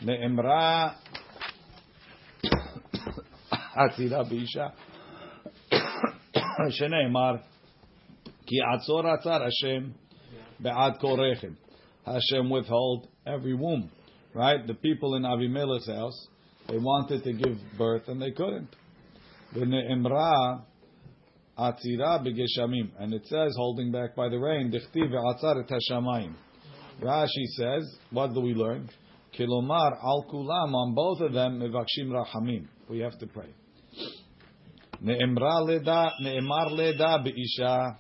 נאמרה 0.03 0.91
עצירה 3.75 4.23
באישה. 4.23 4.67
שנאמר 6.71 7.37
כי 8.47 8.57
עצור 8.75 9.07
עצר 9.09 9.43
השם 9.43 9.91
בעד 10.61 10.97
כל 10.97 11.17
רחם. 11.21 11.53
Hashem 12.07 12.51
withhold 12.51 13.07
every 13.27 13.55
womb. 13.55 13.91
Right? 14.35 14.67
The 14.67 14.75
people 14.75 15.17
in 15.17 15.23
Avimelech's 15.23 15.89
house, 15.89 16.29
they 16.69 16.79
wanted 16.79 17.25
to 17.25 17.33
give 17.33 17.59
birth 17.77 18.09
and 18.09 18.21
they 18.21 18.31
couldn't. 18.31 18.75
V'ne'emra 19.55 20.63
atzira 21.59 22.25
b'geshamim. 22.25 22.91
And 22.99 23.13
it 23.13 23.27
says, 23.27 23.55
holding 23.57 23.93
back 23.93 24.15
by 24.17 24.29
the 24.29 24.39
rain, 24.39 24.73
dichtiv 24.73 25.11
ve'atzar 25.11 25.63
et 25.63 25.71
hashamayim. 25.71 26.35
Rashi 27.03 27.47
says, 27.57 27.99
what 28.11 28.35
do 28.35 28.41
we 28.41 28.55
learn? 28.55 28.89
Kilomar 29.39 29.93
al 30.03 30.27
kulam, 30.33 30.75
on 30.75 30.95
both 30.95 31.21
of 31.21 31.33
them, 31.33 31.61
mevakshim 31.61 32.09
rahamim. 32.09 32.67
We 32.89 33.01
have 33.01 33.19
to 33.19 33.27
pray. 33.27 33.53
Ne'emra 35.03 35.65
leda, 35.67 36.13
ne'emar 36.21 36.71
leda 36.71 37.19
be'isha. 37.25 37.97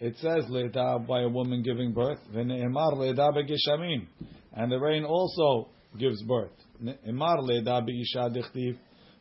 It 0.00 0.16
says 0.18 0.44
leda 0.48 0.98
by 1.06 1.22
a 1.22 1.28
woman 1.28 1.62
giving 1.62 1.92
birth. 1.92 2.20
Ve'ne'emar 2.32 2.96
leda 2.96 3.30
be'geshamim. 3.32 4.06
And 4.54 4.72
the 4.72 4.78
rain 4.78 5.04
also 5.04 5.70
gives 5.98 6.22
birth. 6.22 6.56
Ne'emar 6.80 7.42
leda 7.42 7.82
be'isha 7.82 8.28
dichtiv. 8.34 8.78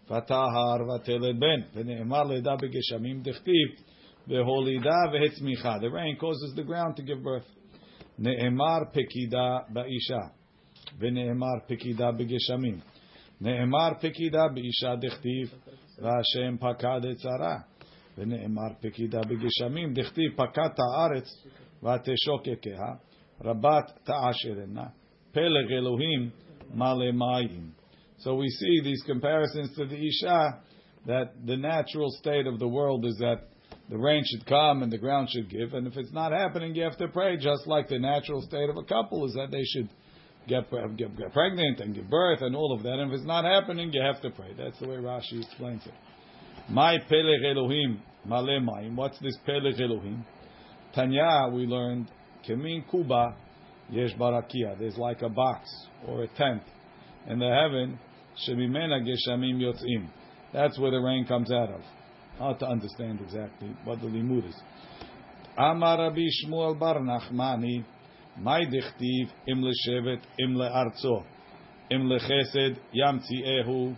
ותהר 0.10 0.96
ותלד 0.96 1.40
בן, 1.40 1.62
ונאמר 1.74 2.24
לידה 2.24 2.56
בגשמים 2.56 3.22
דכתיב, 3.22 3.68
והולידה 4.28 5.00
והצמיחה. 5.14 5.78
The 5.78 5.90
rain 5.90 6.16
causes 6.20 6.56
the 6.56 6.64
ground 6.64 6.96
to 6.98 7.04
give 7.04 7.24
birth. 7.24 7.58
נאמר 8.20 8.80
פקידה 8.92 9.58
באישה, 9.70 10.22
ונאמר 11.00 11.58
פקידה 11.68 12.12
בגשמים. 12.12 12.80
נאמר 13.42 13.90
פקידה 14.02 14.48
באישה 14.54 14.96
דכתיב, 14.96 15.54
והשם 16.02 16.58
פקד 16.58 17.06
את 17.12 17.20
שרה. 17.20 17.58
ונאמר 18.18 18.74
פקידה 18.82 19.20
בגשמים, 19.22 19.94
דכתיב 19.94 20.32
פקדת 20.36 20.80
הארץ 20.80 21.46
ותשוקקה, 21.84 22.94
רבת 23.44 24.00
תעשרנה, 24.04 24.86
פלג 25.32 25.72
אלוהים 25.72 26.30
מלא 26.74 27.12
מים. 27.12 27.72
So 28.20 28.34
we 28.36 28.50
see 28.50 28.82
these 28.84 29.04
comparisons 29.06 29.76
to 29.76 29.86
the 29.86 29.96
Isha 29.96 30.42
that 31.06 31.28
the 31.46 31.56
natural 31.56 32.10
state 32.10 32.48
of 32.48 32.58
the 32.58 32.68
world 32.68 33.06
is 33.06 33.16
that 33.20 33.40
the 33.90 33.98
rain 33.98 34.24
should 34.26 34.46
come 34.48 34.82
and 34.82 34.92
the 34.92 34.98
ground 34.98 35.30
should 35.30 35.50
give. 35.50 35.76
And 35.76 35.86
if 35.86 35.96
it's 35.96 36.12
not 36.12 36.32
happening, 36.32 36.74
you 36.74 36.84
have 36.84 36.98
to 36.98 37.08
pray, 37.10 37.38
just 37.38 37.68
like 37.68 37.88
the 37.88 38.00
natural 38.00 38.42
state 38.42 38.70
of 38.70 38.78
a 38.78 38.84
couple 38.84 39.26
is 39.28 39.34
that 39.34 39.52
they 39.52 39.64
should 39.64 39.90
get, 40.49 40.71
get, 40.97 41.17
get 41.17 41.33
pregnant 41.33 41.81
and 41.81 41.95
give 41.95 42.09
birth 42.09 42.43
and 42.43 42.55
all 42.57 42.75
of 42.75 42.83
that. 42.83 42.95
And 42.99 43.13
if 43.13 43.19
it's 43.19 43.27
not 43.27 43.45
happening, 43.45 43.93
you 43.93 44.03
have 44.03 44.21
to 44.23 44.31
pray. 44.31 44.55
That's 44.57 44.79
the 44.81 44.89
way 44.89 44.97
Rashi 44.97 45.43
explains 45.43 45.85
it. 45.87 45.95
My 46.69 46.99
Pelech 47.11 47.45
Elohim, 47.51 48.01
Male 48.25 48.61
Mayim. 48.61 48.95
What's 48.95 49.19
this 49.21 49.37
Pelech 49.47 49.81
Elohim? 49.81 50.25
Tanya, 50.95 51.49
we 51.53 51.67
learned, 51.67 52.11
Kemin 52.49 52.89
Kuba, 52.91 53.37
Yesh 53.91 54.15
Barakia. 54.15 54.79
There's 54.79 54.97
like 54.97 55.23
a 55.23 55.29
box 55.29 55.69
or 56.07 56.25
a 56.25 56.29
tent 56.29 56.63
in 57.29 57.39
the 57.39 57.49
heaven, 57.49 57.99
Shemimena 58.47 59.01
Geshamim 59.03 59.59
Yotzim. 59.61 60.09
That's 60.53 60.79
where 60.79 60.91
the 60.91 60.99
rain 60.99 61.27
comes 61.27 61.51
out 61.51 61.71
of. 61.71 61.81
Hard 62.39 62.59
to 62.61 62.67
understand 62.67 63.21
exactly 63.21 63.75
what 63.85 64.01
the 64.01 64.07
limud 64.07 64.49
is. 64.49 64.57
Amar 65.57 65.99
Rabbi 65.99 66.23
Shmuel 66.45 66.79
Bar 66.79 66.99
Nachmani, 67.01 67.85
Mai 68.39 68.65
Dichtiv 68.65 69.29
Im 69.47 69.63
Leshevet 69.63 70.21
Im 70.39 70.55
Le'arzo 70.55 71.25
Im 71.91 72.09
Lechesed 72.09 72.79
Yamtziehu. 72.95 73.95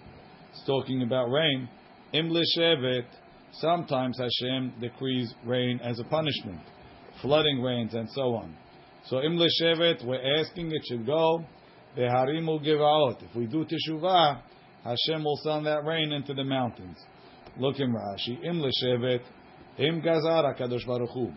It's 0.51 0.64
talking 0.66 1.03
about 1.03 1.31
rain. 1.31 1.68
Im 2.12 2.31
Leshevet. 2.31 3.07
Sometimes 3.53 4.18
Hashem 4.18 4.75
decrees 4.81 5.33
rain 5.47 5.79
as 5.81 6.01
a 6.01 6.05
punishment, 6.05 6.61
flooding 7.23 7.62
rains 7.62 7.94
and 7.94 8.11
so 8.11 8.35
on. 8.35 8.57
So 9.07 9.23
Im 9.23 9.37
Leshevet, 9.37 10.05
we're 10.05 10.40
asking 10.40 10.73
it 10.73 10.83
should 10.88 11.07
go. 11.07 11.44
Beharim 11.97 12.47
will 12.47 12.59
give 12.59 12.81
out. 12.81 13.23
If 13.23 13.37
we 13.37 13.47
do 13.47 13.64
Teshuvah, 13.64 14.42
Hashem 14.83 15.23
will 15.23 15.38
send 15.44 15.66
that 15.66 15.85
rain 15.85 16.11
into 16.11 16.35
the 16.35 16.42
mountains. 16.42 16.99
Look 17.57 17.79
in 17.79 17.94
Rashi. 17.94 18.42
Im 18.42 18.61
Leshevet. 18.61 19.23
Im 19.79 20.03
Gazara 20.03 20.59
Kadosh 20.59 20.85
Baruch 20.85 21.11
Hu. 21.14 21.33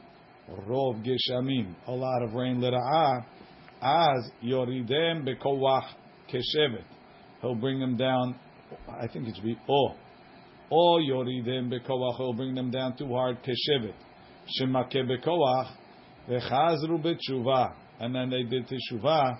Rov 0.49 1.03
Geshamim, 1.03 1.75
a 1.87 1.91
lot 1.91 2.23
of 2.23 2.33
rain 2.33 2.57
lira'ah, 2.57 3.25
as 3.81 4.31
yoridem 4.43 5.27
bekowach 5.27 5.89
keshevet. 6.31 6.85
He'll 7.41 7.55
bring 7.55 7.79
them 7.79 7.97
down, 7.97 8.39
I 8.89 9.07
think 9.07 9.27
it 9.27 9.35
should 9.35 9.43
be 9.43 9.57
o. 9.67 9.95
O 10.71 10.99
yoridem 10.99 11.69
bekowach, 11.71 12.17
he'll 12.17 12.33
bring 12.33 12.55
them 12.55 12.71
down 12.71 12.95
too 12.97 13.09
hard 13.09 13.37
keshevet. 13.43 13.93
Shemake 14.59 15.03
bekowach, 15.05 15.71
vechazru 16.29 17.03
betshuva. 17.03 17.73
And 17.99 18.15
then 18.15 18.29
they 18.29 18.43
did 18.43 18.67
teshuvah, 18.67 19.37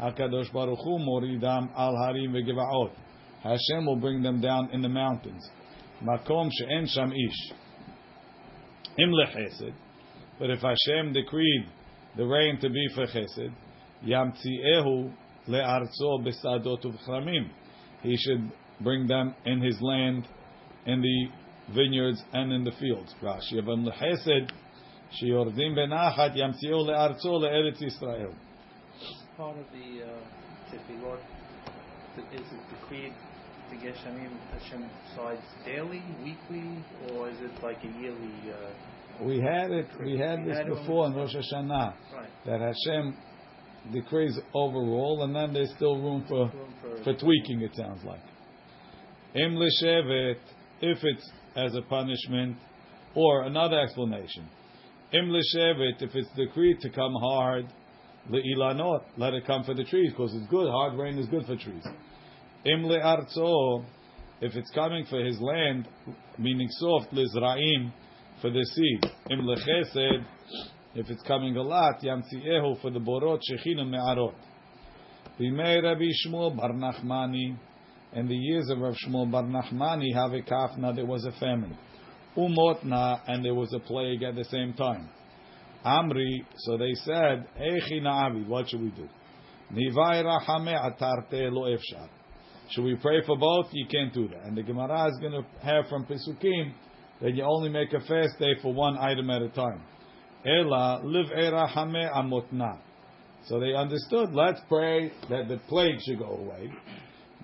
HaKadosh 0.00 0.52
Baruch 0.52 0.78
Hu 0.78 0.98
moridam 0.98 1.70
al 1.76 1.94
harim 2.04 2.32
vegevaot. 2.32 2.90
Hashem 3.42 3.86
will 3.86 3.96
bring 3.96 4.22
them 4.22 4.40
down 4.40 4.68
in 4.72 4.82
the 4.82 4.88
mountains. 4.88 5.48
Makom 6.02 6.50
she'en 6.52 6.86
sham 6.86 7.12
ish. 7.12 7.52
Im 8.98 9.10
lechesed. 9.10 9.72
But 10.40 10.48
if 10.48 10.60
Hashem 10.60 11.12
decreed 11.12 11.66
the 12.16 12.24
rain 12.24 12.58
to 12.60 12.70
be 12.70 12.88
for 12.94 13.06
chesed, 13.06 13.52
yamtziehu 14.04 15.12
le'arzo 15.46 16.26
besadot 16.26 16.82
uvchramim. 16.82 17.50
He 18.02 18.16
should 18.16 18.50
bring 18.80 19.06
them 19.06 19.34
in 19.44 19.60
his 19.60 19.78
land, 19.82 20.26
in 20.86 21.02
the 21.02 21.74
vineyards 21.74 22.22
and 22.32 22.52
in 22.52 22.64
the 22.64 22.72
fields. 22.72 23.14
Rashi, 23.22 23.62
avam 23.62 23.86
lechesed, 23.86 24.50
shiyordim 25.20 25.76
benachat 25.76 26.34
yamtziehu 26.34 26.88
le'arzo 26.88 27.38
le'eretz 27.38 27.82
Yisrael. 27.82 28.34
Part 29.36 29.58
of 29.58 29.66
the 29.72 30.04
uh, 30.04 30.20
is 32.32 32.40
it 32.40 32.80
decreed 32.80 33.12
the 33.70 33.76
Geshamim 33.76 34.36
Hashem 34.52 34.88
decides 35.06 35.42
daily, 35.64 36.02
weekly, 36.24 36.84
or 37.12 37.28
is 37.28 37.36
it 37.40 37.62
like 37.62 37.78
a 37.84 38.00
yearly? 38.00 38.50
Uh, 38.50 38.70
We 39.22 39.40
had 39.40 39.70
it. 39.70 39.86
We 40.02 40.18
had 40.18 40.46
this 40.46 40.58
before 40.66 41.06
in 41.06 41.14
Rosh 41.14 41.34
Hashanah 41.34 41.94
right. 42.14 42.28
that 42.46 42.60
Hashem 42.60 43.16
decrees 43.92 44.38
overall, 44.54 45.24
and 45.24 45.34
then 45.34 45.52
there's 45.52 45.72
still 45.76 46.00
room 46.00 46.24
for 46.28 46.46
Room 46.46 46.74
for, 46.80 47.04
for 47.04 47.14
tweaking. 47.14 47.60
It 47.60 47.74
sounds 47.76 48.02
like. 48.04 48.20
Im 49.34 49.56
l'shevet, 49.56 50.38
if 50.80 50.98
it's 51.02 51.30
as 51.56 51.74
a 51.74 51.82
punishment, 51.82 52.56
or 53.14 53.42
another 53.42 53.80
explanation. 53.80 54.48
Im 55.12 55.30
l'shevet, 55.30 56.00
if 56.00 56.14
it's 56.14 56.30
decreed 56.36 56.80
to 56.80 56.90
come 56.90 57.12
hard, 57.14 57.66
le'ilanot, 58.30 59.02
let 59.16 59.34
it 59.34 59.46
come 59.46 59.64
for 59.64 59.74
the 59.74 59.84
trees, 59.84 60.12
because 60.12 60.32
it's 60.34 60.48
good. 60.50 60.68
Hard 60.70 60.98
rain 60.98 61.18
is 61.18 61.26
good 61.26 61.44
for 61.46 61.56
trees. 61.56 61.84
Im 62.64 62.84
le'arzo, 62.84 63.84
if 64.40 64.54
it's 64.54 64.70
coming 64.70 65.04
for 65.10 65.22
his 65.24 65.38
land, 65.40 65.88
meaning 66.38 66.68
soft, 66.70 67.12
lizra'im, 67.12 67.92
for 68.40 68.50
the 68.50 68.64
seed. 68.64 69.10
Im 69.30 69.40
lechesed, 69.40 70.24
if 70.94 71.08
it's 71.08 71.22
coming 71.22 71.56
a 71.56 71.62
lot, 71.62 72.00
yamtziehu, 72.02 72.80
for 72.80 72.90
the 72.90 72.98
borot, 72.98 73.40
shechinah 73.50 73.88
me'arot. 73.88 74.34
Bimei 75.38 75.82
Rabbi 75.82 76.10
Shmuel 76.26 76.56
Bar 76.56 76.72
Nachmani, 76.72 77.56
in 78.12 78.28
the 78.28 78.34
years 78.34 78.68
of 78.70 78.78
Rav 78.78 78.94
Shmuel 79.06 79.30
Bar 79.30 79.44
Nachmani, 79.44 80.12
have 80.14 80.32
a 80.32 80.42
kafna, 80.42 80.94
there 80.94 81.06
was 81.06 81.24
a 81.24 81.32
famine. 81.38 81.76
Umotna, 82.36 83.20
and 83.26 83.44
there 83.44 83.54
was 83.54 83.72
a 83.72 83.80
plague 83.80 84.22
at 84.22 84.34
the 84.34 84.44
same 84.44 84.72
time. 84.74 85.08
Amri, 85.84 86.44
so 86.56 86.76
they 86.76 86.92
said, 86.94 87.46
Echi 87.58 88.02
na'avi, 88.02 88.46
what 88.46 88.68
should 88.68 88.82
we 88.82 88.90
do? 88.90 89.08
Nivai 89.72 90.24
rachame 90.24 90.74
atarte 90.76 91.50
lo 91.50 91.62
efshar. 91.62 92.08
Should 92.70 92.84
we 92.84 92.96
pray 92.96 93.22
for 93.24 93.36
both? 93.36 93.66
You 93.72 93.86
can't 93.86 94.12
do 94.12 94.28
that. 94.28 94.44
And 94.44 94.56
the 94.56 94.62
Gemara 94.62 95.08
is 95.08 95.18
going 95.20 95.32
to 95.32 95.44
have 95.64 95.86
from 95.88 96.06
Pesukim 96.06 96.72
that 97.20 97.34
you 97.34 97.44
only 97.44 97.68
make 97.68 97.92
a 97.92 98.00
fast 98.00 98.38
day 98.38 98.54
for 98.62 98.72
one 98.72 98.96
item 98.98 99.30
at 99.30 99.42
a 99.42 99.48
time. 99.50 99.82
Ela 100.44 101.00
liv 101.04 101.26
erachame 101.36 102.10
amotna. 102.14 102.78
So 103.46 103.60
they 103.60 103.74
understood. 103.74 104.32
Let's 104.32 104.60
pray 104.68 105.12
that 105.28 105.48
the 105.48 105.58
plague 105.68 106.00
should 106.06 106.18
go 106.18 106.26
away. 106.36 106.72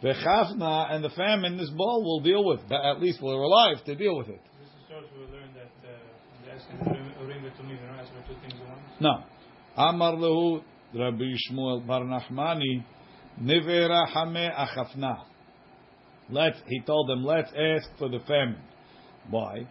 The 0.02 0.12
chafna 0.12 0.92
and 0.92 1.02
the 1.02 1.10
famine, 1.10 1.56
this 1.56 1.70
bowl 1.70 2.04
will 2.04 2.20
deal 2.20 2.44
with. 2.44 2.60
But 2.68 2.84
at 2.84 3.00
least 3.00 3.20
we're 3.22 3.32
alive 3.32 3.84
to 3.86 3.94
deal 3.94 4.16
with 4.16 4.28
it. 4.28 4.40
This 4.60 4.68
is 4.68 4.74
church 4.88 5.04
we 5.16 5.24
learned 5.32 5.54
that 5.54 5.72
uh, 5.88 5.92
the 6.44 6.52
asking 6.52 6.78
Urim 6.86 7.12
Urim 7.20 7.42
Betumim, 7.44 7.98
ask 7.98 8.12
for 8.12 8.32
two 8.32 8.40
things 8.40 8.54
at 8.60 8.68
once. 8.68 8.82
No. 9.00 9.24
Amar 9.76 10.12
lehu 10.12 10.62
Rabbi 10.94 11.24
Shmuel 11.50 11.86
Bar 11.86 12.02
Nachmani 12.02 12.84
Nivera 13.42 14.06
Hame 14.08 14.50
Achafna. 14.52 15.24
Let's. 16.28 16.58
He 16.66 16.80
told 16.80 17.08
them, 17.08 17.24
let's 17.24 17.50
ask 17.50 17.88
for 17.98 18.08
the 18.08 18.20
famine. 18.26 18.60
Why? 19.30 19.66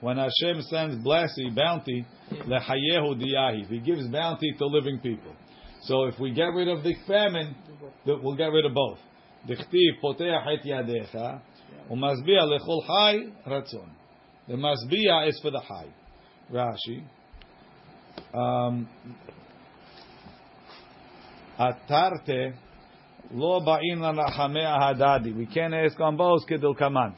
When 0.00 0.16
Hashem 0.16 0.62
sends 0.62 1.02
blessing, 1.02 1.54
bounty, 1.54 2.06
lechayehu 2.30 3.20
diyahiv. 3.20 3.68
He 3.68 3.78
gives 3.80 4.06
bounty 4.08 4.54
to 4.58 4.66
living 4.66 5.00
people. 5.00 5.34
So 5.82 6.04
if 6.04 6.18
we 6.20 6.32
get 6.32 6.52
rid 6.54 6.68
of 6.68 6.82
the 6.84 6.94
famine, 7.06 7.56
we'll 8.06 8.36
get 8.36 8.52
rid 8.52 8.64
of 8.64 8.74
both. 8.74 8.98
Dichtiv 9.48 10.00
poteach 10.02 10.46
et 10.46 10.64
yadecha, 10.66 11.40
umasbia 11.90 12.42
lechol 12.42 12.86
chai 12.86 13.18
ratzon. 13.46 13.88
The 14.46 14.54
masbia 14.54 15.28
is 15.28 15.38
for 15.40 15.50
the 15.50 15.60
high. 15.60 15.88
Rashi. 16.52 17.04
Um, 18.34 18.88
Atarte 21.58 22.54
lo 23.30 23.60
ba'in 23.60 23.98
rachame 23.98 24.64
hadadi. 24.64 25.36
We 25.36 25.46
can't 25.46 25.74
ask 25.74 25.98
on 26.00 26.16
both 26.16 26.46
kedil 26.48 26.76
kaman. 26.76 27.14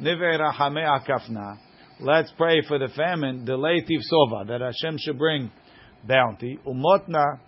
Nive 0.00 0.40
rachame 0.40 0.84
akafna. 0.84 1.58
Let's 2.00 2.30
pray 2.36 2.62
for 2.68 2.78
the 2.78 2.88
famine. 2.94 3.44
The 3.44 3.52
leitiv 3.52 4.00
sova 4.12 4.46
that 4.48 4.60
Hashem 4.60 4.98
should 4.98 5.18
bring 5.18 5.50
bounty. 6.06 6.58
Umotna 6.66 7.40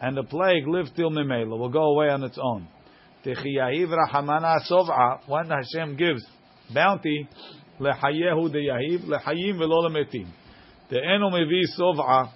and 0.00 0.16
the 0.16 0.22
plague 0.22 0.66
live 0.66 0.86
till 0.94 1.10
mimela 1.10 1.58
will 1.58 1.70
go 1.70 1.94
away 1.94 2.08
on 2.10 2.22
its 2.22 2.38
own. 2.40 2.68
Techiyahiv 3.24 3.88
rahamana 3.88 4.58
sova 4.70 5.20
when 5.26 5.48
Hashem 5.48 5.96
gives 5.96 6.24
bounty 6.72 7.28
lehayehu 7.80 8.48
deyahiv 8.54 9.04
lehayim 9.06 9.58
velo 9.58 9.88
lemetim. 9.88 10.28
The 10.88 10.98
eno 10.98 11.30
mevi 11.30 11.62
sova 11.76 12.30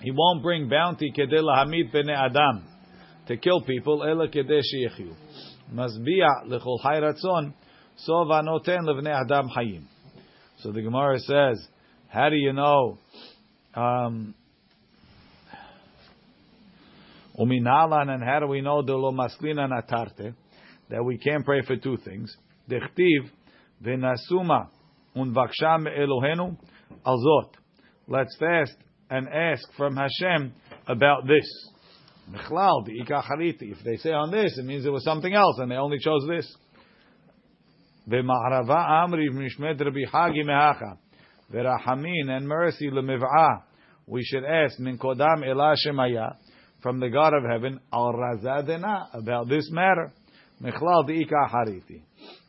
he 0.00 0.10
won't 0.10 0.42
bring 0.42 0.70
bounty 0.70 1.12
kedei 1.14 1.42
lahamid 1.42 1.92
bnei 1.92 2.16
adam 2.16 2.64
to 3.30 3.36
kill 3.36 3.60
people 3.60 4.02
ela 4.02 4.26
kedei 4.28 4.60
sheyichyu. 4.60 5.14
Masbia 5.72 6.44
lechol 6.48 6.78
hay 6.82 7.00
ratzon 7.00 7.54
sova 7.96 8.42
noten 8.42 8.80
levnei 8.80 9.14
adam 9.14 9.48
hayim. 9.48 9.84
So 10.58 10.72
the 10.72 10.82
Gemara 10.82 11.20
says, 11.20 11.68
how 12.08 12.28
do 12.28 12.36
you 12.36 12.52
know? 12.52 12.98
Um, 13.74 14.34
Uminalan, 17.38 18.10
and 18.10 18.22
how 18.22 18.40
do 18.40 18.48
we 18.48 18.60
know 18.60 18.82
the 18.82 18.94
lo 18.94 19.12
masklina 19.12 19.68
natarte 19.70 20.34
that 20.90 21.02
we 21.04 21.16
can't 21.16 21.44
pray 21.44 21.62
for 21.62 21.76
two 21.76 21.96
things? 21.98 22.36
Dechtiv 22.68 23.30
v'nasuma 23.82 24.68
unvaksham 25.16 25.86
Elohenu 25.86 26.56
alzot. 27.06 27.52
Let's 28.08 28.36
fast 28.38 28.74
and 29.08 29.28
ask 29.28 29.62
from 29.76 29.96
Hashem 29.96 30.52
about 30.88 31.28
this. 31.28 31.69
Mechlal 32.30 32.84
If 32.86 33.84
they 33.84 33.96
say 33.96 34.12
on 34.12 34.30
this, 34.30 34.56
it 34.56 34.64
means 34.64 34.84
there 34.84 34.92
was 34.92 35.04
something 35.04 35.34
else, 35.34 35.56
and 35.58 35.70
they 35.70 35.76
only 35.76 35.98
chose 35.98 36.26
this. 36.28 36.56
V'ma'arava 38.08 39.08
amri 39.08 39.28
v'mishmet 39.30 39.80
Rabbi 39.80 40.04
Hagi 40.10 40.44
mehacha. 40.44 40.98
V'rahamin 41.52 42.28
and 42.28 42.46
mercy 42.46 42.88
lemiv'ah. 42.90 43.62
We 44.06 44.22
should 44.24 44.44
ask 44.44 44.78
min 44.78 44.98
kodam 44.98 45.46
elah 45.46 45.74
shemaya 45.86 46.36
from 46.82 47.00
the 47.00 47.08
God 47.08 47.34
of 47.34 47.44
heaven 47.44 47.80
al 47.92 48.12
razadena 48.12 49.14
about 49.14 49.48
this 49.48 49.68
matter. 49.70 50.12
Mechlal 50.62 51.08
di'ika 51.08 51.48
hariti. 51.52 52.02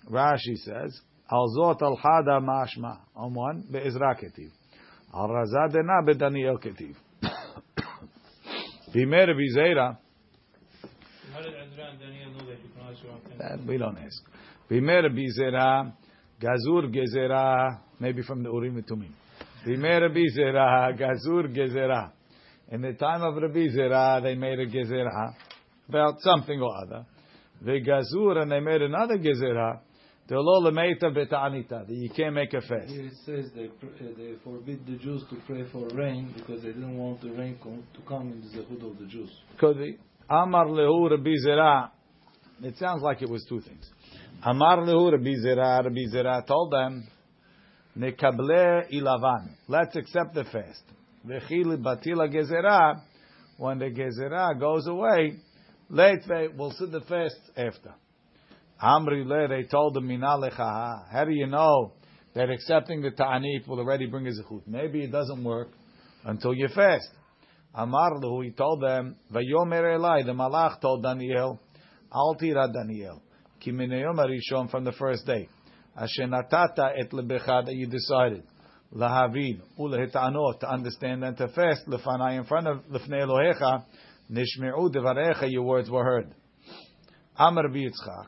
Rashi 0.09 0.55
says 0.57 0.99
al 1.31 1.47
zot 1.57 1.81
al 1.81 1.97
hada 1.97 2.39
mashma. 2.39 2.97
On 3.15 3.33
one 3.33 3.63
be'ezra 3.71 4.15
ketiv. 4.15 4.51
Al 5.13 5.27
razadena 5.27 6.07
bedaniel 6.07 6.57
ketiv. 6.63 6.95
Bimer 8.93 9.33
Bizera. 9.33 9.97
How 11.33 11.41
did 11.41 11.53
Ezra 11.53 11.91
and 11.91 11.99
Daniel 11.99 12.31
know 12.31 12.45
that 12.45 12.59
you 12.61 12.69
pronounced 12.75 13.03
wrong? 13.07 13.21
That 13.39 13.65
we 13.65 13.77
don't 13.77 13.97
ask. 13.97 14.21
Bimer 14.69 15.07
Bizera, 15.09 15.93
Gazur 16.41 16.93
Gezera, 16.93 17.79
maybe 18.01 18.21
from 18.21 18.43
the 18.43 18.49
Urim 18.49 18.75
and 18.75 18.85
Tumim. 18.85 19.11
Bimer 19.65 20.09
Bizera, 20.09 20.93
Gazur 20.99 21.55
Gezera. 21.55 22.11
In 22.71 22.81
the 22.81 22.93
time 22.93 23.21
of 23.21 23.35
Rabbi 23.35 23.67
Zera, 23.67 24.21
they 24.23 24.35
made 24.35 24.59
a 24.59 24.65
Gezerah 24.65 25.35
about 25.89 26.15
something 26.19 26.61
or 26.61 26.73
other. 26.83 27.05
The 27.61 27.81
Gazur, 27.81 28.41
and 28.41 28.51
they 28.51 28.61
made 28.61 28.81
another 28.81 29.17
Gezerah. 29.17 29.79
The 30.31 30.39
lo 30.39 30.61
lemeita 30.61 31.13
beta'anita, 31.13 31.85
that 31.87 31.89
you 31.89 32.09
can't 32.09 32.33
make 32.33 32.53
a 32.53 32.61
fast. 32.61 32.87
Here 32.87 33.07
it 33.07 33.13
says 33.25 33.51
they, 33.53 33.65
uh, 33.65 34.11
they 34.17 34.35
forbid 34.45 34.85
the 34.85 34.95
Jews 34.95 35.25
to 35.29 35.35
pray 35.45 35.65
for 35.73 35.89
rain 35.89 36.33
because 36.33 36.61
they 36.61 36.69
didn't 36.69 36.97
want 36.97 37.19
the 37.19 37.31
rain 37.31 37.57
to 37.61 38.01
come 38.07 38.31
in 38.31 38.39
the 38.39 38.47
zehud 38.47 38.89
of 38.89 38.97
the 38.97 39.07
Jews. 39.07 39.29
Could 39.59 39.77
be. 39.77 39.97
Amar 40.29 40.67
lehu 40.67 41.11
Rabbi 41.11 41.31
Zera. 41.45 41.89
It 42.63 42.77
sounds 42.77 43.01
like 43.01 43.21
it 43.21 43.29
was 43.29 43.45
two 43.49 43.59
things. 43.59 43.85
Amar 44.41 44.77
lehu 44.77 45.11
Rabbi 45.11 45.33
Zera. 45.45 45.83
Rabbi 45.83 46.05
Zera 46.15 46.47
told 46.47 46.71
them, 46.71 47.05
Nekable 47.97 48.89
ilavan. 48.89 49.49
Let's 49.67 49.97
accept 49.97 50.33
the 50.33 50.45
fast. 50.45 50.83
Vechili 51.27 51.75
batila 51.75 52.33
gezerah. 52.33 53.01
When 53.57 53.79
the 53.79 53.89
gezerah 53.89 54.57
goes 54.57 54.87
away, 54.87 55.39
late 55.89 56.21
we'll 56.55 56.71
see 56.71 56.85
the 56.85 57.01
fast 57.01 57.35
after. 57.57 57.95
Amri 58.81 59.25
le, 59.25 59.47
they 59.47 59.63
told 59.63 59.95
him, 59.95 60.07
Mina 60.07 60.37
lechaha. 60.37 61.11
How 61.11 61.25
do 61.25 61.31
you 61.31 61.45
know 61.45 61.93
that 62.33 62.49
accepting 62.49 63.01
the 63.01 63.11
ta'anif 63.11 63.67
will 63.67 63.79
already 63.79 64.07
bring 64.07 64.27
a 64.27 64.31
zechut? 64.31 64.63
Maybe 64.65 65.03
it 65.03 65.11
doesn't 65.11 65.43
work 65.43 65.69
until 66.23 66.53
you 66.53 66.67
fast. 66.67 67.07
Amar 67.73 68.19
lahu, 68.19 68.43
he 68.43 68.51
told 68.51 68.81
them, 68.81 69.15
Vayomer 69.31 69.97
Elai, 69.97 70.25
the 70.25 70.33
malach 70.33 70.81
told 70.81 71.03
Daniel, 71.03 71.59
Al 72.13 72.35
tira 72.35 72.67
Daniel, 72.73 73.21
ki 73.59 73.71
minayom 73.71 74.15
harishon 74.15 74.69
from 74.69 74.83
the 74.83 74.91
first 74.91 75.25
day, 75.25 75.47
asher 75.95 76.27
natata 76.27 76.91
et 76.99 77.09
lebecha 77.11 77.65
that 77.65 77.73
you 77.73 77.87
decided, 77.87 78.43
lahavin, 78.93 79.61
ulehitanot, 79.79 80.59
to 80.59 80.69
understand 80.69 81.23
and 81.23 81.37
to 81.37 81.47
fast, 81.49 81.87
lefanai 81.87 82.37
in 82.37 82.43
front 82.43 82.67
of 82.67 82.79
lefnei 82.91 83.25
Elohecha, 83.25 83.85
nishme'u 84.29 84.93
devarecha, 84.93 85.49
your 85.49 85.63
words 85.63 85.89
were 85.89 86.03
heard. 86.03 86.35
Amar 87.37 87.69
Yitzchak, 87.69 88.27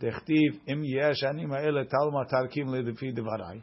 דכתיב, 0.00 0.58
אם 0.72 0.84
יהיה 0.84 1.08
השנים 1.08 1.52
האלה 1.52 1.84
תלמה 1.84 2.24
תרקים 2.28 2.74
לפי 2.74 3.12
דבריי. 3.12 3.60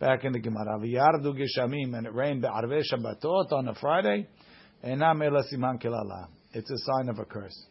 back 0.00 0.24
in 0.24 0.32
the 0.32 0.38
Gemara. 0.38 0.78
V'yardu 0.78 1.34
geshamim, 1.34 1.96
and 1.96 2.06
it 2.06 2.14
rained 2.14 2.42
be'arvei 2.42 2.82
Shabbatot 2.82 3.52
on 3.52 3.68
a 3.68 3.74
Friday. 3.74 4.26
Enam 4.84 5.24
ela 5.24 5.42
siman 5.52 5.80
kelala. 5.82 6.28
It's 6.52 6.70
a 6.70 6.78
sign 6.78 7.08
of 7.08 7.18
a 7.18 7.24
curse. 7.24 7.66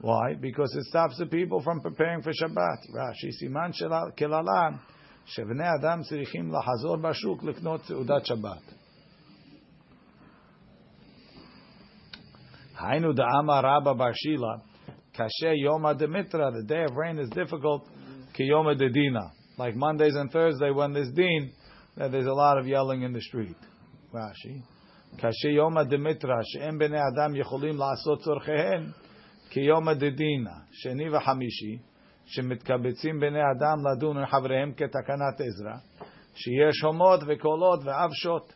Why? 0.00 0.34
Because 0.40 0.74
it 0.74 0.84
stops 0.84 1.18
the 1.18 1.26
people 1.26 1.62
from 1.62 1.80
preparing 1.80 2.22
for 2.22 2.32
Shabbat. 2.32 2.78
Rashi 2.94 3.30
siman 3.42 3.72
kelala. 4.16 4.78
שבני 5.24 5.64
אדם 5.80 6.00
צריכים 6.02 6.52
לחזור 6.52 6.96
בשוק 6.96 7.42
לקנות 7.42 7.82
סעודת 7.84 8.26
שבת. 8.26 8.74
היינו 12.78 13.12
דאמר 13.12 13.60
רבא 13.64 13.92
בר 13.92 14.12
שילה, 14.12 14.65
קשה 15.16 15.52
יומא 15.64 15.92
דמיטרא, 15.92 16.50
the 16.50 16.68
day 16.68 16.84
of 16.84 16.96
rain 16.96 17.18
is 17.18 17.30
difficult, 17.30 17.88
כיומא 18.32 18.74
דדינא. 18.74 19.42
Like 19.58 19.76
Mondays 19.76 20.16
and 20.16 20.30
Thursday 20.30 20.70
when 20.70 20.92
there's 20.92 21.12
din, 21.14 21.50
that 21.96 22.10
there's 22.10 22.26
a 22.26 22.32
lot 22.32 22.58
of 22.58 22.66
yelling 22.66 23.02
in 23.02 23.12
the 23.12 23.20
street. 23.20 23.56
Rashi. 24.14 24.62
כאשר 25.18 25.48
יום 25.48 25.78
הדמטרה, 25.78 26.38
שאין 26.42 26.78
בני 26.78 26.98
אדם 26.98 27.36
יכולים 27.36 27.76
לעשות 27.76 28.20
צורכיהם, 28.20 28.90
כיום 29.50 29.88
הדדינה, 29.88 30.56
שני 30.70 31.16
וחמישי, 31.16 31.78
שמתקבצים 32.26 33.20
בני 33.20 33.40
אדם 33.40 33.76
לדון 33.86 34.18
עם 34.18 34.26
חבריהם 34.26 34.72
כתקנת 34.72 35.40
עזרא, 35.40 36.04
שיש 36.34 36.80
הומות 36.82 37.20
וקולות 37.26 37.80
ואבשות. 37.84 38.52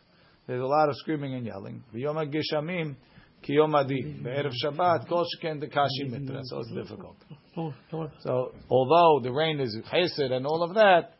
There's 0.47 0.61
a 0.61 0.67
lot 0.67 0.89
of 0.89 0.95
screaming 0.95 1.33
and 1.35 1.45
yelling. 1.45 1.93
ויום 1.93 2.17
הגשמים, 2.17 2.93
Kiyom 3.42 3.74
Adi, 3.74 4.22
Erev 4.24 4.52
Shabbat, 4.64 5.08
Kol 5.08 5.24
Sheken 5.24 5.62
Dekashi 5.62 6.08
Mitra. 6.10 6.40
So 6.44 6.60
it's 6.60 6.72
difficult. 6.72 7.16
So 8.22 8.52
although 8.70 9.20
the 9.22 9.32
rain 9.32 9.60
is 9.60 9.76
chesed 9.92 10.30
and 10.32 10.46
all 10.46 10.62
of 10.62 10.74
that, 10.74 11.14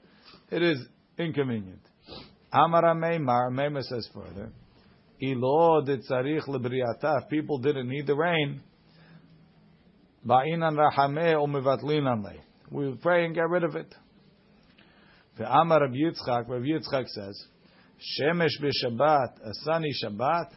it 0.51 0.63
is 0.63 0.79
inconvenient. 1.19 1.81
Amara 2.53 2.95
Meimar, 2.95 3.51
Meimar 3.51 3.83
says 3.83 4.09
further, 4.15 4.53
Ilo 5.21 5.83
Tzarich 5.83 6.47
Lebriatah, 6.47 7.29
people 7.29 7.59
didn't 7.59 7.89
need 7.89 8.07
the 8.07 8.15
rain. 8.15 8.61
Ba'inan 10.27 10.77
Rahameh 10.77 11.35
Umivatlin 11.35 12.03
Amleh. 12.03 12.41
We 12.71 12.95
pray 13.03 13.25
and 13.25 13.35
get 13.35 13.49
rid 13.49 13.65
of 13.65 13.75
it. 13.75 13.95
The 15.39 15.51
Amar 15.51 15.81
Rabbi 15.81 15.95
Yitzchak, 15.95 16.49
Rabbi 16.49 16.67
Yitzchak 16.67 17.09
says, 17.09 17.47
Shemesh 18.21 18.61
b'Shabbat, 18.61 19.41
a 19.45 19.53
sunny 19.65 19.93
Shabbat, 20.05 20.51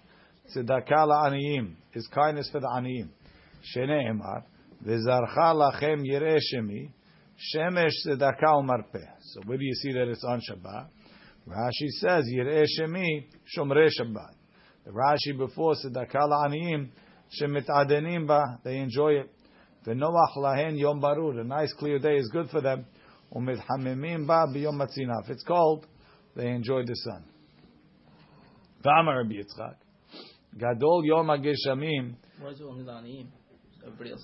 Tzedakah 0.54 1.08
la'aniyim 1.08 1.76
is 1.94 2.08
kindness 2.14 2.50
for 2.52 2.60
the 2.60 2.68
aniyim. 2.68 3.10
Shene'emar 3.76 4.44
v'zarcha 4.86 5.54
lachem 5.56 6.06
yireh 6.06 6.40
shemi 6.54 6.92
shemesh 7.54 7.94
tzedakah 8.06 8.62
u'marpeh. 8.62 9.08
So 9.22 9.42
where 9.46 9.58
do 9.58 9.64
you 9.66 9.74
see 9.74 9.92
that 9.94 10.08
it's 10.08 10.24
on 10.24 10.40
Shabbat? 10.40 10.88
Rashi 11.48 11.90
says 12.00 12.26
yireh 12.32 12.66
shemi 12.80 13.26
shomrei 13.58 13.90
Shabbat. 14.00 14.34
The 14.86 14.92
Rashi 14.92 15.38
before 15.38 15.74
tzedakah 15.74 16.14
la'aniyim 16.14 16.90
shemitadenim 17.42 18.28
ba 18.28 18.60
they 18.64 18.78
enjoy 18.78 19.14
it. 19.14 19.32
V'noach 19.86 20.38
lahen 20.38 20.78
yom 20.78 21.02
barur 21.02 21.40
a 21.40 21.44
nice 21.44 21.74
clear 21.74 21.98
day 21.98 22.18
is 22.18 22.30
good 22.32 22.50
for 22.52 22.62
them. 22.62 22.86
U'mithamimim 23.34 24.28
ba 24.28 24.46
b'yom 24.48 24.76
matzinaf 24.76 25.30
it's 25.30 25.44
cold, 25.44 25.88
they 26.36 26.50
enjoy 26.50 26.86
the 26.86 26.96
sun. 26.96 27.24
V'amar 28.84 29.24
Rabbi 29.24 29.34
Yitzchak. 29.34 29.78
Gadol 30.58 31.06
Yom 31.06 31.28
HaGeshamim. 31.28 32.16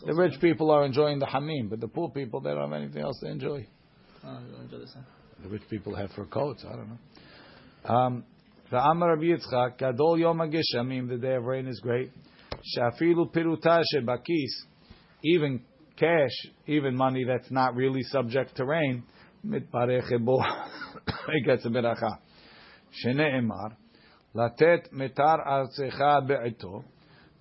The 0.05 0.13
rich 0.15 0.39
people 0.39 0.71
are 0.71 0.85
enjoying 0.85 1.19
the 1.19 1.25
Hamim, 1.25 1.69
but 1.69 1.79
the 1.79 1.87
poor 1.87 2.09
people, 2.09 2.41
they 2.41 2.51
don't 2.51 2.71
have 2.71 2.81
anything 2.81 3.01
else 3.01 3.19
to 3.19 3.29
enjoy. 3.29 3.67
The, 5.43 5.49
rich 5.49 5.63
people 5.69 5.95
have 5.95 6.11
fur 6.11 6.25
coats, 6.25 6.63
I 6.67 6.75
don't 6.75 6.89
know. 6.89 7.93
Um, 7.93 8.23
Ra'amar 8.71 9.15
Rabbi 9.15 9.23
Yitzchak, 9.23 9.77
Gadol 9.77 10.19
Yom 10.19 10.37
HaGeshamim, 10.37 11.09
the 11.09 11.17
day 11.17 11.35
of 11.35 11.43
rain 11.43 11.67
is 11.67 11.79
great. 11.79 12.11
Shafilu 12.77 13.31
Pirutah 13.33 13.83
Shebakis, 13.93 14.67
even 15.23 15.61
cash, 15.97 16.31
even 16.67 16.95
money 16.95 17.25
that's 17.25 17.51
not 17.51 17.75
really 17.75 18.01
subject 18.03 18.55
to 18.57 18.65
rain, 18.65 19.03
mitparech 19.45 20.11
it 20.11 21.45
gets 21.45 21.65
a 21.65 21.69
beracha. 21.69 22.17
Shene 23.03 23.41
emar, 23.41 23.75
latet 24.34 24.92
metar 24.92 25.46
artzecha 25.46 26.26
be'ito, 26.26 26.84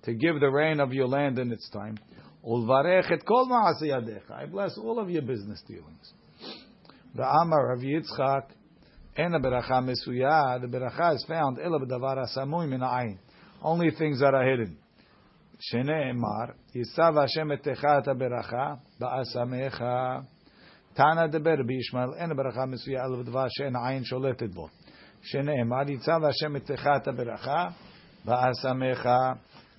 to 0.02 0.14
give 0.14 0.40
the 0.40 0.50
rain 0.50 0.80
of 0.80 0.92
your 0.92 1.06
land 1.06 1.38
in 1.38 1.52
its 1.52 1.68
time. 1.70 1.98
Ulvarech 2.44 3.10
et 3.10 3.24
kol 3.26 3.46
ma'aseh 3.48 3.88
yadecha. 3.88 4.30
I 4.30 4.46
bless 4.46 4.78
all 4.78 4.98
of 4.98 5.10
your 5.10 5.22
business 5.22 5.62
dealings. 5.66 6.12
The 7.14 7.24
Amar 7.24 7.72
of 7.72 7.80
Yitzchak, 7.80 8.50
en 9.16 9.32
beracha 9.32 9.82
mesuya, 9.82 10.60
the 10.60 10.68
beracha 10.68 11.14
is 11.16 11.24
found, 11.26 11.58
ela 11.58 11.80
b'davar 11.80 12.24
asamui 12.24 12.68
min 12.68 12.80
ha'ayin. 12.80 13.18
Only 13.62 13.90
things 13.90 14.20
that 14.20 14.34
are 14.34 14.48
hidden. 14.48 14.78
Shene 15.72 16.12
Emar, 16.12 16.54
Yisav 16.74 17.20
Hashem 17.20 17.48
etecha 17.48 18.06
et 18.06 18.16
beracha, 18.16 18.78
ba'asamecha. 19.00 20.26
תנא 20.96 21.26
דבר 21.26 21.56
בישמעאל 21.66 22.14
אין 22.14 22.36
ברכה 22.36 22.66
מסויה 22.66 23.04
אלא 23.04 23.22
בדבר 23.22 23.46
שאין 23.48 23.76
עין 23.76 24.04
שולטת 24.04 24.50
בו. 24.54 24.68
שנאמר 25.22 25.90
יצב 25.90 26.20
השם 26.24 26.56
אצלך 26.56 26.88
את 26.96 27.08
הברכה 27.08 27.68
ואשמך. 28.24 29.08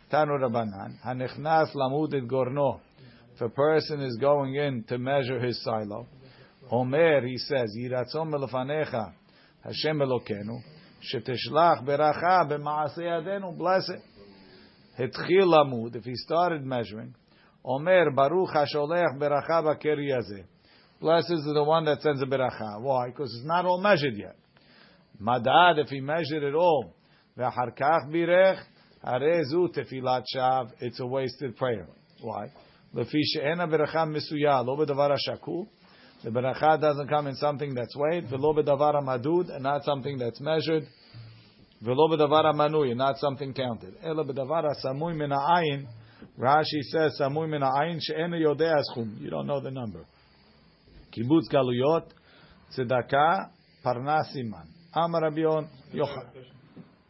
תנו 0.10 0.34
רבנן, 0.42 0.92
הנכנס 1.04 1.76
למוד 1.76 2.14
את 2.14 2.28
גורנו. 2.28 2.78
If 3.36 3.42
a 3.42 3.50
person 3.50 4.02
is 4.02 4.18
going 4.20 4.56
in 4.56 4.84
to 4.88 4.98
measure 4.98 5.40
his 5.40 5.64
silo, 5.64 6.08
Omer, 6.72 7.22
he 7.22 7.38
says, 7.38 7.78
ירצון 7.78 8.30
מלפניך, 8.30 8.98
השם 9.66 10.02
אלוקינו, 10.02 10.54
שתשלח 11.02 11.82
ברכה 11.86 12.44
במעשה 12.50 13.04
ידינו, 13.04 13.58
bless 13.58 13.90
it. 13.90 14.02
התחיל 15.04 15.44
למוד, 15.44 15.96
if 15.96 16.06
he 16.06 16.16
started 16.26 16.66
measuring, 16.66 17.14
אומר, 17.66 18.04
ברוך 18.16 18.56
השולח 18.56 19.10
ברכה 19.20 19.62
בקרי 19.62 20.14
הזה. 20.14 20.42
Blesses 21.02 21.44
the 21.54 21.64
one 21.64 21.86
that 21.86 22.02
sends 22.02 22.24
a 22.24 22.26
beracha. 22.26 22.82
Why? 22.82 23.10
Because 23.10 23.32
it's 23.36 23.46
not 23.46 23.66
all 23.66 23.80
measured 23.80 24.18
yet. 24.18 24.36
Madad, 25.21 25.79
if 25.79 25.89
he 25.89 26.01
measured 26.01 26.43
it 26.43 26.55
all, 26.55 26.95
v'harkach 27.37 28.09
birech, 28.11 28.61
harezu 29.05 29.69
tefilat 29.75 30.25
shav, 30.35 30.71
it's 30.81 31.01
a 31.01 31.07
wasted 31.07 31.57
prayer. 31.57 31.87
Why? 32.21 32.51
Lefi 32.95 33.21
she'ena 33.23 33.67
beracha 33.67 34.07
misuya, 34.07 34.65
lo 34.65 34.77
b'davar 34.77 35.17
ha'shakul, 35.17 35.67
the 36.25 36.31
beracha 36.31 36.81
doesn't 36.81 37.09
come 37.09 37.27
in 37.27 37.35
something 37.35 37.75
that's 37.75 37.97
weighed, 37.97 38.27
v'lo 38.27 38.57
b'davar 38.57 38.95
ha'madud, 38.95 39.55
and 39.55 39.63
not 39.63 39.85
something 39.85 40.19
that's 40.19 40.41
measured, 40.41 40.85
v'lo 41.85 42.11
b'davar 42.11 42.53
ha'manui, 42.53 42.97
not 42.97 43.19
something 43.19 43.53
counted. 43.53 43.95
Ela 44.03 44.25
b'davar 44.25 44.65
ha'samui 44.65 45.17
min 45.17 45.31
ha'ayin, 45.31 45.87
Rashi 46.39 46.81
says, 46.83 47.19
samui 47.21 47.49
min 47.49 47.61
ha'ayin 47.63 47.99
she'ena 48.01 48.37
yodea 48.37 48.83
schum, 48.95 49.21
you 49.21 49.31
don't 49.31 49.47
know 49.47 49.61
the 49.61 49.71
number. 49.71 50.05
Kibbutz 51.13 51.53
galuyot, 51.53 52.07
tzedakah, 52.77 53.51
parnasiman. 53.85 54.69
Amar 54.95 55.25
Abion 55.25 55.69
Yochai. 55.95 56.27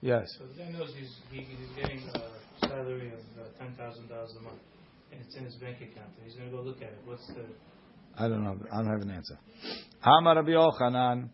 Yes. 0.01 0.27
So 0.39 0.47
the 0.47 0.63
guy 0.63 0.71
knows 0.71 0.93
he's, 0.99 1.15
he, 1.31 1.43
he's 1.43 1.69
getting 1.81 1.99
a 1.99 2.67
salary 2.67 3.09
of 3.09 3.21
uh, 3.41 3.49
ten 3.59 3.75
thousand 3.77 4.09
dollars 4.09 4.35
a 4.39 4.43
month, 4.43 4.59
and 5.13 5.21
it's 5.21 5.37
in 5.37 5.45
his 5.45 5.55
bank 5.55 5.77
account. 5.77 6.11
And 6.19 6.27
he's 6.27 6.35
going 6.35 6.51
to 6.51 6.57
go 6.57 6.63
look 6.63 6.79
at 6.79 6.89
it. 6.89 6.99
What's 7.05 7.27
the? 7.29 7.45
I 8.17 8.29
don't 8.29 8.45
know. 8.45 8.59
I 8.73 8.79
don't 8.79 8.91
have 8.91 9.01
an 9.01 9.11
answer. 9.11 9.39
Amar 10.05 10.37
Rabbi 10.37 10.51
Yochanan, 10.51 11.31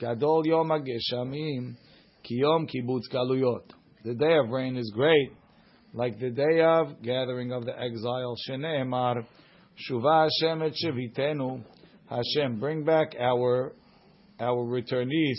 Gadol 0.00 0.46
Yom 0.46 0.68
Hageshamim, 0.68 1.76
Ki 2.22 2.42
Kibbutz 2.42 3.12
Galuyot. 3.12 3.70
The 4.04 4.14
day 4.14 4.36
of 4.36 4.50
rain 4.50 4.76
is 4.76 4.90
great, 4.94 5.32
like 5.92 6.18
the 6.18 6.30
day 6.30 6.62
of 6.62 7.02
gathering 7.02 7.52
of 7.52 7.64
the 7.64 7.78
exile. 7.78 8.34
Shneimar, 8.48 9.24
Shuva 9.88 10.28
Hashem 10.28 10.62
et 10.62 10.72
Shevitenu. 10.82 11.62
Hashem, 12.08 12.60
bring 12.60 12.84
back 12.84 13.14
our 13.18 13.72
our 14.40 14.64
returnees. 14.64 15.36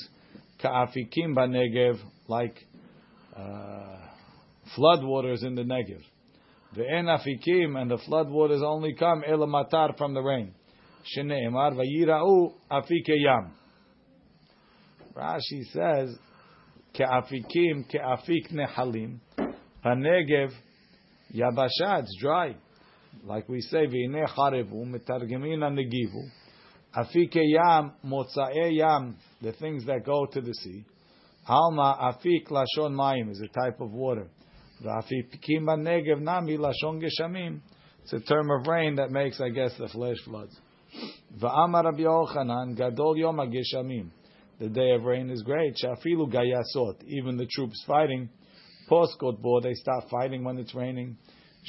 Ka'afikim 0.61 1.35
Banegev, 1.35 1.99
like 2.27 2.55
uh, 3.35 3.97
flood 4.75 5.03
waters 5.03 5.43
in 5.43 5.55
the 5.55 5.63
Negev. 5.63 6.01
The 6.75 6.83
en 6.87 7.05
afikim 7.05 7.79
and 7.79 7.89
the 7.89 7.97
flood 7.97 8.29
waters 8.29 8.61
only 8.63 8.93
come 8.93 9.23
elamatar 9.27 9.97
from 9.97 10.13
the 10.13 10.21
rain. 10.21 10.53
Shneimar 11.15 11.73
vayirau 11.73 12.53
afike 12.69 13.15
yam. 13.15 13.53
Rashi 15.15 15.63
says 15.71 16.17
ke'afikim 16.93 17.89
ke'afik 17.89 18.51
nehalim. 18.51 19.19
Hanegev 19.85 20.51
yabasha 21.33 22.01
it's 22.01 22.17
dry. 22.19 22.55
Like 23.23 23.47
we 23.47 23.61
say 23.61 23.87
v'ine 23.87 24.27
charevu 24.27 24.85
mitargemina 24.85 25.71
negivu. 25.71 26.29
Afike 26.95 27.41
yam 27.43 27.93
motzae 28.05 28.75
yam 28.75 29.17
the 29.41 29.51
things 29.53 29.85
that 29.85 30.05
go 30.05 30.25
to 30.25 30.41
the 30.41 30.53
sea. 30.53 30.85
Alma 31.47 31.97
afik 32.01 32.49
lashon 32.49 32.93
mayim 32.93 33.29
is 33.29 33.41
a 33.41 33.47
type 33.47 33.79
of 33.79 33.91
water. 33.91 34.27
V'afikim 34.83 35.65
negev 35.65 36.21
nami 36.21 36.57
lashon 36.57 37.01
geshamim. 37.01 37.59
It's 38.03 38.13
a 38.13 38.19
term 38.21 38.49
of 38.51 38.67
rain 38.67 38.95
that 38.95 39.11
makes, 39.11 39.41
I 39.41 39.49
guess, 39.49 39.73
the 39.77 39.89
flesh 39.89 40.17
floods. 40.23 40.57
Va'amar 41.41 41.83
Rabbi 41.83 41.99
Yochanan 41.99 42.75
gadol 42.77 43.17
yom 43.17 43.37
geshamim. 43.37 44.09
The 44.59 44.69
day 44.69 44.91
of 44.91 45.03
rain 45.03 45.29
is 45.29 45.43
great. 45.43 45.75
Shafilu 45.83 46.31
gayasot. 46.33 47.03
Even 47.05 47.37
the 47.37 47.45
troops 47.45 47.83
fighting, 47.85 48.29
poskot 48.89 49.39
bo, 49.41 49.59
they 49.59 49.73
stop 49.73 50.09
fighting 50.09 50.43
when 50.43 50.57
it's 50.57 50.73
raining. 50.73 51.17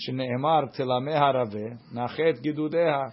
Shneemar 0.09 0.75
tilameh 0.77 1.15
haraveh 1.15 1.79
nachet 1.95 2.43
gidudeha. 2.43 3.13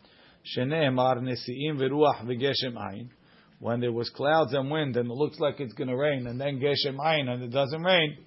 When 3.59 3.79
there 3.79 3.91
was 3.91 4.09
clouds 4.09 4.53
and 4.53 4.71
wind 4.71 4.97
and 4.97 5.09
it 5.09 5.13
looks 5.13 5.39
like 5.39 5.59
it's 5.59 5.73
going 5.73 5.89
to 5.89 5.95
rain 5.95 6.25
and 6.27 6.41
then 6.41 6.59
geshem 6.59 6.97
ayin 6.97 7.29
and 7.29 7.43
it 7.43 7.51
doesn't 7.51 7.83
rain, 7.83 8.17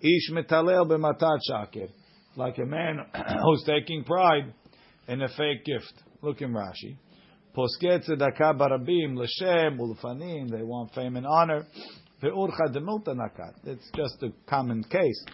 ish 0.00 0.30
metalel 0.32 0.86
b'matat 0.88 1.38
shakir. 1.50 1.90
Like 2.36 2.58
a 2.58 2.64
man 2.64 3.00
who's 3.44 3.64
taking 3.64 4.04
pride 4.04 4.52
in 5.08 5.22
a 5.22 5.28
fake 5.28 5.64
gift. 5.64 5.92
Look 6.22 6.40
in 6.40 6.52
Rashi. 6.52 6.96
Poske 7.54 8.08
tzedakah 8.08 8.58
barabim 8.58 9.16
l'shem 9.16 9.78
ulfanim. 9.78 10.50
They 10.50 10.62
want 10.62 10.94
fame 10.94 11.16
and 11.16 11.26
honor. 11.26 11.66
Ve'urcha 12.22 12.68
demilta 12.74 13.14
nakat. 13.14 13.54
It's 13.64 13.90
just 13.94 14.22
a 14.22 14.30
common 14.48 14.84
case. 14.84 15.24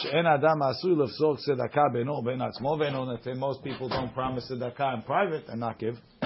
She'en 0.00 0.26
adam 0.26 0.60
asui 0.60 0.96
lefzok 0.96 1.38
tzedakah 1.46 1.94
beno 1.94 2.24
ben 2.24 2.40
atzmo 2.40 3.36
most 3.38 3.62
people 3.62 3.88
don't 3.88 4.12
promise 4.14 4.50
tzedakah 4.50 4.94
in 4.94 5.02
private 5.02 5.44
and 5.48 5.60
not 5.60 5.78
give. 5.78 5.96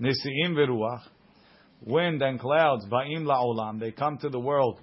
Nisiim 0.00 0.54
veruach 0.54 1.02
wind 1.84 2.22
and 2.22 2.38
clouds, 2.38 2.86
ba'im 2.86 3.24
la'olam, 3.24 3.80
they 3.80 3.90
come 3.90 4.18
to 4.18 4.28
the 4.28 4.38
world, 4.38 4.80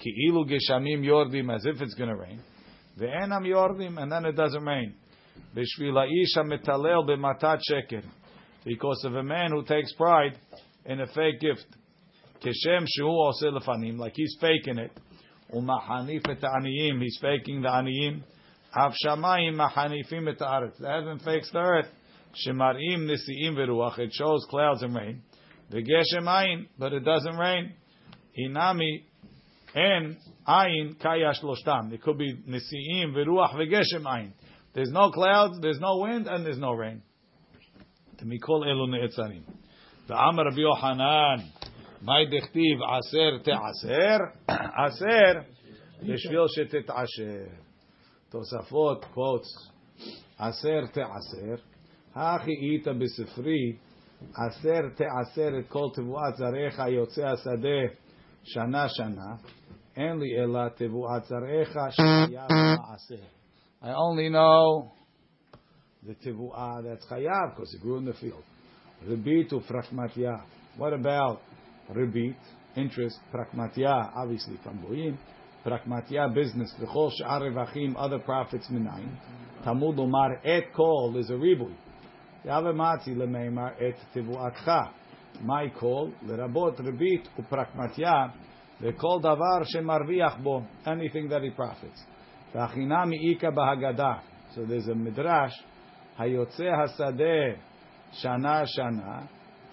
ki'ilu 0.00 0.44
geshamim 0.48 1.02
yordim, 1.02 1.54
as 1.54 1.66
if 1.66 1.80
it's 1.80 1.94
going 1.94 2.08
to 2.08 2.16
rain, 2.16 2.40
ve'enam 2.98 3.42
yordim, 3.42 4.00
and 4.00 4.10
then 4.10 4.24
it 4.24 4.32
doesn't 4.32 4.64
rain. 4.64 4.94
B'shvil 5.54 5.94
ha'isha 5.94 6.44
metalel 6.44 7.08
b'matat 7.08 7.60
sheker, 7.70 8.04
because 8.64 9.02
of 9.04 9.14
a 9.16 9.22
man 9.22 9.50
who 9.50 9.64
takes 9.64 9.92
pride 9.94 10.38
in 10.84 11.00
a 11.00 11.06
fake 11.08 11.40
gift. 11.40 11.66
Keshem 12.40 12.86
shu 12.86 13.08
ose 13.08 13.44
lefanim, 13.44 13.98
like 13.98 14.12
he's 14.14 14.36
faking 14.40 14.78
it. 14.78 14.92
U'mahanif 15.54 16.28
et 16.28 16.40
aniyim, 16.42 17.00
he's 17.02 17.18
faking 17.20 17.62
the 17.62 17.68
aniyim. 17.68 18.22
Av 18.74 18.92
shamayim 19.04 19.60
et 19.60 20.38
haaretz. 20.38 20.78
The 20.78 20.88
heaven 20.88 21.18
fakes 21.20 21.50
the 21.52 21.58
earth. 21.58 21.88
Shemarim 22.46 23.08
nisiim 23.08 23.54
veruach, 23.54 23.98
it 23.98 24.12
shows 24.12 24.46
clouds 24.50 24.82
and 24.82 24.94
rain. 24.94 25.22
The 25.70 25.78
geshem 25.78 26.24
ayin, 26.24 26.66
but 26.78 26.92
it 26.92 27.00
doesn't 27.00 27.36
rain. 27.36 27.72
Inami 28.38 29.04
and 29.74 30.16
ayin 30.46 30.96
kayash 31.00 31.42
loshtam. 31.42 31.92
It 31.92 32.02
could 32.02 32.18
be 32.18 32.34
nisiim 32.34 33.14
veruach 33.14 33.54
vegeshem 33.54 34.04
ayin. 34.04 34.32
There's 34.74 34.90
no 34.90 35.10
clouds, 35.10 35.58
there's 35.62 35.80
no 35.80 35.98
wind, 35.98 36.26
and 36.26 36.44
there's 36.44 36.58
no 36.58 36.72
rain. 36.72 37.02
Mikol 38.22 38.66
elu 38.66 38.88
ne'etzarim. 38.88 39.42
V'amar 40.08 40.44
Rabbi 40.44 40.60
Yohanan, 40.60 41.50
my 42.01 42.25
dechtiv 42.25 42.77
aser 42.97 43.39
te'aser, 43.43 44.19
aser, 44.85 45.43
בשביל 46.03 46.47
שתתעשר. 46.47 47.45
תוספות 48.29 49.05
quotes, 49.05 49.71
aser 50.39 50.95
te'aser, 50.95 51.59
הכי 52.15 52.51
איתה 52.51 52.93
בספרי, 52.93 53.77
עשר 54.35 54.89
תעשר 54.95 55.59
את 55.59 55.67
כל 55.67 55.87
תבואת 55.93 56.35
זרעך 56.35 56.79
יוצא 56.87 57.25
השדה 57.27 57.95
שנה 58.43 58.89
שנה, 58.89 59.35
אין 59.95 60.19
לי 60.19 60.43
אלא 60.43 60.69
תבואת 60.69 61.23
זרעך 61.23 61.91
שחייב 61.91 62.47
מעשר. 62.49 63.23
I 63.81 63.87
only 63.87 64.29
know 64.29 64.91
the 66.03 66.13
תבואה 66.23 66.73
that's 66.83 67.05
חייב, 67.09 67.55
because 67.55 67.73
it 67.73 67.81
grew 67.81 67.97
in 67.97 68.05
the 68.05 68.13
field. 68.13 68.43
ריבית 69.07 69.53
ופרקמטיה. 69.53 70.31
What 70.77 70.93
about 70.93 71.37
ריבית, 71.95 72.55
interest, 72.75 73.31
פרקמטיה, 73.31 73.93
obviously 74.01 74.67
from 74.67 74.87
גויים, 74.87 75.15
פרקמטיה, 75.63 76.25
business, 76.25 76.83
וכל 76.83 77.07
שאר 77.09 77.43
רווחים, 77.43 77.97
other 77.97 78.27
profits 78.27 78.73
מנין. 78.73 79.09
תמוד 79.63 79.95
לומר 79.95 80.27
את 80.41 80.63
כל 80.71 81.19
is 81.19 81.29
a 81.31 81.41
ריבוי. 81.41 81.73
Yavematzi 82.45 83.13
lemeimar 83.15 83.73
et 83.79 84.17
tivuatcha. 84.17 84.81
my 85.45 85.79
call, 85.79 86.27
לרבות 86.27 86.79
ריבית 86.79 87.29
ופרקמטיה, 87.39 88.25
וכל 88.81 89.17
דבר 89.19 89.63
שמרוויח 89.63 90.37
בו, 90.37 90.61
anything 90.85 91.29
that 91.29 91.41
he 91.43 91.59
profits. 91.59 92.05
והחינה 92.55 93.05
מאיכא 93.05 93.49
בהגדה. 93.49 94.13
So 94.53 94.57
there's 94.57 94.89
a 94.89 94.95
midrash, 94.95 95.63
היוצא 96.17 96.63
השדה 96.83 97.59
שנה 98.11 98.61
שנה, 98.65 99.21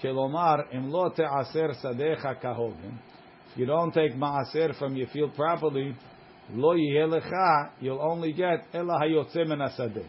כלומר, 0.02 0.54
אם 0.76 0.88
לא 0.92 1.08
תעשר 1.14 1.72
שדיך 1.82 2.28
כהוגן, 2.40 2.96
if 3.52 3.58
you 3.58 3.66
don't 3.66 3.92
take 3.94 4.16
מעשר 4.16 4.70
from 4.78 4.94
your 4.94 5.14
field 5.14 5.38
properly, 5.38 5.92
לא 6.54 6.76
יהיה 6.76 7.06
לך, 7.06 7.30
you'll 7.82 8.00
only 8.00 8.38
get 8.38 8.76
אלא 8.76 8.92
היוצא 9.00 9.40
מן 9.44 9.60
השדה. 9.60 10.08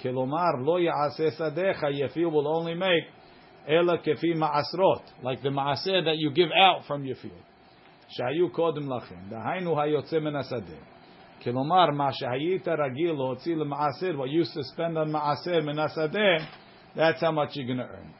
כלומר, 0.00 0.50
לא 0.64 0.80
יעשה 0.80 1.30
שדיך, 1.30 1.82
your 1.82 2.14
field 2.14 2.32
will 2.32 2.62
only 2.62 2.80
make 2.80 3.20
אלא 3.68 3.96
כפי 4.02 4.34
מעשרות, 4.34 5.12
like 5.22 5.42
the 5.42 5.50
מעשר 5.50 6.00
that 6.00 6.16
you 6.16 6.36
give 6.36 6.50
out 6.50 6.86
from 6.88 7.04
your 7.04 7.24
field. 7.24 7.50
שהיו 8.08 8.52
קודם 8.52 8.92
לכן, 8.92 9.20
דהיינו 9.28 9.80
היוצא 9.80 10.18
מן 10.18 10.36
השדה. 10.36 10.80
כלומר, 11.42 11.86
מה 11.96 12.12
שהיית 12.12 12.68
רגיל 12.68 13.12
להוציא 13.12 13.56
למעשר, 13.56 14.10
what 14.10 14.28
you 14.28 14.44
used 14.44 14.54
to 14.54 14.74
spend 14.74 14.96
on 14.96 15.12
מעשר 15.12 15.60
מן 15.62 15.78
השדה, 15.78 16.44
that's 16.95 17.19
how 17.19 17.31
much 17.31 17.55
you're 17.55 17.65
going 17.65 17.79
to 17.79 17.89
earn. 17.89 18.13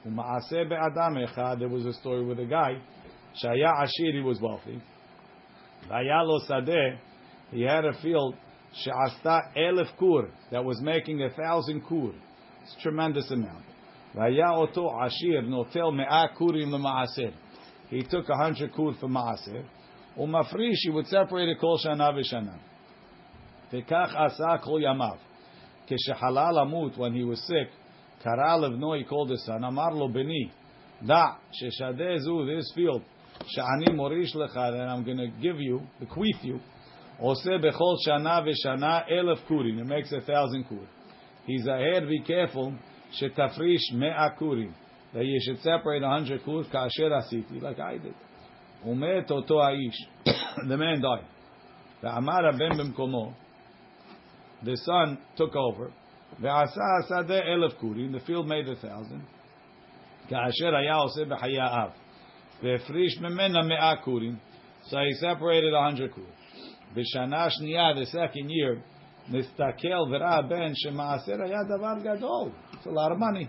There 1.59 1.69
was 1.69 1.85
a 1.85 1.93
story 1.93 2.25
with 2.25 2.39
a 2.39 2.45
guy, 2.45 2.77
Shaya 3.41 3.83
Ashir, 3.83 4.11
he 4.13 4.19
was 4.19 4.39
wealthy. 4.41 4.81
Vayalo 5.89 6.39
Sadeh, 6.49 6.97
he 7.51 7.61
had 7.61 7.85
a 7.85 7.93
field, 8.01 8.35
Sha'asta 8.85 9.55
Elif 9.57 9.95
Kur, 9.97 10.29
that 10.51 10.63
was 10.63 10.81
making 10.81 11.21
a 11.21 11.29
thousand 11.29 11.83
Kur. 11.87 12.13
It's 12.63 12.75
a 12.77 12.81
tremendous 12.81 13.31
amount. 13.31 13.63
Vaya 14.15 14.51
Ashir, 14.51 15.41
Notel 15.43 15.93
Me'a 15.95 16.29
Kurim 16.37 16.71
L'Ma'asir. 16.71 17.33
He 17.89 18.01
took 18.03 18.27
a 18.29 18.35
hundred 18.35 18.73
Kur 18.73 18.93
for 18.99 19.07
Ma'asir. 19.07 19.63
Umafrish, 20.17 20.79
he 20.81 20.89
would 20.89 21.07
separate 21.07 21.49
it 21.49 21.59
kol 21.59 21.77
Shana 21.77 22.13
V'Shana. 22.13 22.57
Tekach 23.71 24.15
Asa 24.15 24.59
Kol 24.63 24.79
Yamav. 24.81 25.17
Keshahal 25.89 26.57
Amut, 26.57 26.97
when 26.97 27.13
he 27.13 27.23
was 27.23 27.39
sick, 27.45 27.69
Kara 28.23 28.57
Levno, 28.57 28.97
he 28.97 29.03
called 29.03 29.29
his 29.29 29.45
son. 29.45 29.63
Amar 29.63 29.93
lo 29.93 30.07
beni, 30.07 30.51
da 31.05 31.35
sheshadezu 31.61 32.47
this 32.47 32.71
field. 32.75 33.03
Shani 33.57 33.89
morish 33.89 34.33
lecha, 34.35 34.71
then 34.71 34.87
I'm 34.87 35.03
going 35.03 35.17
to 35.17 35.27
give 35.41 35.59
you, 35.59 35.81
bequeath 36.01 36.43
you. 36.43 36.59
Ose 37.21 37.45
bechol 37.45 37.97
shana 38.05 38.45
v'shana 38.45 39.09
elef 39.11 39.39
kurin. 39.49 39.79
It 39.79 39.85
makes 39.85 40.11
a 40.11 40.21
thousand 40.21 40.65
kur. 40.67 40.87
He's 41.45 41.65
ahead. 41.65 42.07
Be 42.07 42.21
careful. 42.21 42.73
Shetafrish 43.21 43.93
mea 43.93 44.11
akuri. 44.11 44.73
That 45.13 45.25
you 45.25 45.39
should 45.41 45.61
separate 45.61 46.03
a 46.03 46.09
hundred 46.09 46.43
kur 46.43 46.63
kasher 46.65 47.11
asiti, 47.11 47.61
like 47.61 47.79
I 47.79 47.97
did. 47.97 48.15
Umet 48.85 49.29
oto 49.31 49.55
aish. 49.55 49.95
The 50.67 50.77
man 50.77 51.01
died. 51.01 51.25
The 52.01 52.07
Amara 52.07 52.51
ben 52.53 52.77
bimkomo. 52.77 53.33
The 54.63 54.75
son 54.77 55.17
took 55.37 55.55
over. 55.55 55.91
ועשה 56.40 56.80
השדה 57.00 57.38
אלף 57.38 57.74
קורים, 57.74 58.14
the 58.14 58.18
field 58.18 58.46
made 58.46 58.68
a 58.68 58.84
thousand, 58.84 59.22
כאשר 60.28 60.76
היה 60.76 60.94
עושה 60.94 61.24
בחיי 61.24 61.60
האב, 61.60 61.90
והפריש 62.62 63.20
ממנה 63.20 63.62
מאה 63.62 63.96
קורים, 63.96 64.36
so 64.82 64.92
he 64.92 65.14
separated 65.20 65.74
a 65.74 65.90
hundred 65.90 66.14
קורים. 66.14 66.40
בשנה 66.94 67.50
שנייה, 67.50 67.92
the 67.94 68.06
second 68.06 68.48
year, 68.48 68.80
נסתכל 69.28 69.88
וראה 70.10 70.34
הבן 70.34 70.74
שמעשר 70.74 71.42
היה 71.42 71.58
דבר 71.64 71.94
גדול, 72.02 72.50
it's 72.72 72.86
a 72.86 72.90
lot 72.90 73.12
of 73.12 73.18
money. 73.18 73.46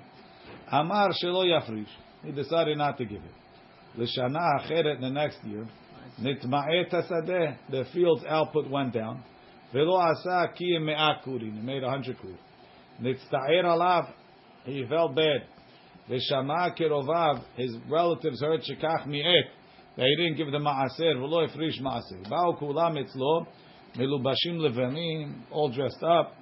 אמר 0.73 1.11
שלא 1.11 1.43
יפריש, 1.45 1.97
he 2.23 2.31
decided 2.31 2.77
not 2.77 2.97
to 2.97 3.05
give 3.05 3.13
it. 3.13 3.41
לשנה 3.97 4.39
אחרת, 4.59 4.99
the 4.99 5.13
next 5.13 5.45
year, 5.45 5.65
נטמעת 6.23 6.93
השדה, 6.93 7.51
the 7.69 7.95
field's 7.95 8.25
output 8.25 8.71
went 8.71 8.95
down, 8.95 9.17
ולא 9.73 9.99
עשה 10.11 10.43
כי 10.55 10.75
הם 10.75 10.85
מאה 10.85 11.13
קורים, 11.23 11.53
he 11.53 11.65
made 11.65 11.83
a 11.83 11.89
hundred 11.89 12.21
קורים. 12.21 12.44
Nitzta'er 13.00 13.64
alav, 13.64 14.12
he 14.64 14.84
felt 14.88 15.14
bad. 15.14 15.46
V'shama 16.08 16.76
kirovav, 16.78 17.42
his 17.56 17.76
relatives 17.90 18.40
heard 18.40 18.60
shekach 18.62 19.06
mi'et, 19.06 19.50
that 19.96 20.06
he 20.06 20.16
didn't 20.16 20.36
give 20.36 20.50
the 20.50 20.58
ma'aser, 20.58 21.16
v'lo 21.16 21.46
efrish 21.48 21.80
ma'aser. 21.82 22.28
Ba'u 22.28 22.58
kulam 22.58 22.96
etzlo, 22.96 23.46
melubashim 23.96 24.58
levanim, 24.58 25.42
all 25.50 25.70
dressed 25.70 26.02
up, 26.02 26.34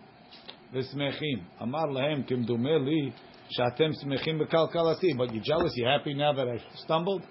v'smechim. 0.73 1.43
Amar 1.61 1.89
lehem 1.89 2.29
kimdume 2.29 2.85
li, 2.85 3.13
shatem 3.59 3.93
smechim 4.05 4.41
b'kalkalasi. 4.41 5.17
But 5.17 5.35
you 5.35 5.41
jealous, 5.41 5.73
you 5.75 5.87
happy 5.87 6.15
now 6.15 6.33
that 6.35 6.47
I 6.47 6.59
stumbled? 6.77 7.23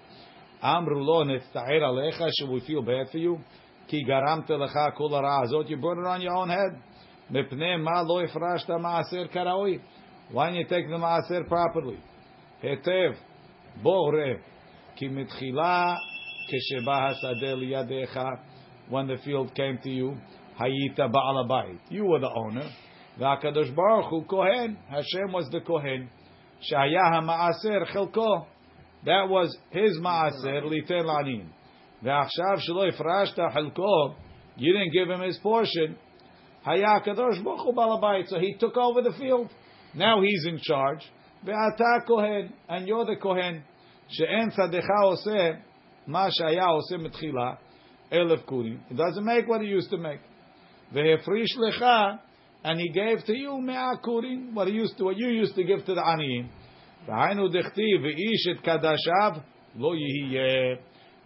Amru 0.62 1.02
lo 1.02 1.24
nitzta'er 1.24 1.80
alecha, 1.80 2.28
should 2.38 2.50
we 2.50 2.60
feel 2.66 2.82
bad 2.82 3.10
for 3.10 3.18
you? 3.18 3.38
Ki 3.88 4.04
garamte 4.08 4.50
lecha 4.50 4.94
kol 4.96 5.10
ha'ra 5.10 5.46
You 5.66 5.76
brought 5.76 5.98
it 5.98 6.06
on 6.06 6.20
your 6.20 6.34
own 6.34 6.48
head. 6.48 6.82
Mipnei 7.34 7.82
ma 7.82 8.02
lo 8.02 8.24
ifrashta 8.24 8.78
maaser 8.78 9.28
karaoi. 9.34 9.80
Why 10.30 10.46
don't 10.46 10.56
you 10.56 10.64
take 10.66 10.88
the 10.88 10.94
maaser 10.94 11.48
properly? 11.48 11.98
Hetev, 12.62 13.16
bohrev, 13.84 14.38
ki 14.96 15.08
mitchila 15.08 15.96
kesheba 16.48 17.12
hasadeh 17.12 17.58
yadecha. 17.72 18.38
When 18.88 19.08
the 19.08 19.16
field 19.24 19.52
came 19.54 19.78
to 19.82 19.90
you, 19.90 20.16
hayita 20.60 21.10
ba'al. 21.10 21.78
You 21.88 22.04
were 22.04 22.20
the 22.20 22.30
owner. 22.30 22.70
V'akadosh 23.18 23.74
Baruch 23.74 24.10
Hu 24.10 24.24
kohen. 24.24 24.78
Hashem 24.88 25.32
was 25.32 25.48
the 25.50 25.60
kohen. 25.60 26.08
Shaya 26.70 27.20
maaser 27.20 27.84
chelko. 27.92 28.46
That 29.04 29.28
was 29.28 29.56
his 29.70 29.98
maaser 29.98 30.62
liten 30.62 31.04
lanim. 31.04 31.48
V'achshav 32.04 32.60
shelo 32.68 32.92
ifrashta 32.92 33.52
chelko. 33.52 34.14
You 34.56 34.72
didn't 34.72 34.92
give 34.92 35.10
him 35.10 35.20
his 35.26 35.38
portion. 35.38 35.96
היה 36.65 36.95
הקדוש 36.95 37.39
ברוך 37.39 37.63
הוא 37.63 37.75
בעל 37.75 37.89
הבית, 37.97 38.27
so 38.27 38.35
he 38.39 38.53
took 38.59 38.77
over 38.77 39.01
the 39.01 39.13
field. 39.19 39.49
Now 39.95 40.21
he's 40.21 40.45
in 40.53 40.57
charge. 40.57 41.09
ואתה 41.43 42.05
כהן, 42.05 42.47
and 42.69 42.87
you're 42.87 43.05
the 43.05 43.21
כהן, 43.21 43.59
שאין 44.07 44.51
שדך 44.51 44.85
עושה 45.03 45.51
מה 46.07 46.25
שהיה 46.31 46.65
עושה 46.65 46.97
מתחילה, 46.97 47.53
אלף 48.13 48.45
קורים. 48.45 48.77
It 48.91 48.93
doesn't 48.93 49.25
make 49.25 49.47
what 49.47 49.61
he 49.61 49.67
used 49.67 49.89
to 49.89 49.97
make. 49.97 50.21
והפריש 50.91 51.57
לך, 51.57 51.85
and 52.63 52.77
he 52.79 52.89
gave 52.93 53.25
to 53.25 53.33
you 53.33 53.65
מאה 53.65 53.97
קורים, 54.01 54.53
what 54.55 54.67
he 54.67 54.71
used 54.71 54.97
to, 54.97 55.03
what 55.03 55.17
you 55.17 55.29
used 55.43 55.55
to 55.55 55.63
give 55.63 55.85
to 55.85 55.95
the 55.95 56.01
עניים. 56.01 56.47
והיינו 57.05 57.47
דכתיב, 57.47 58.01
ואיש 58.03 58.47
את 58.51 58.59
קדשיו 58.59 59.31
לא 59.75 59.91
יהיה. 59.95 60.75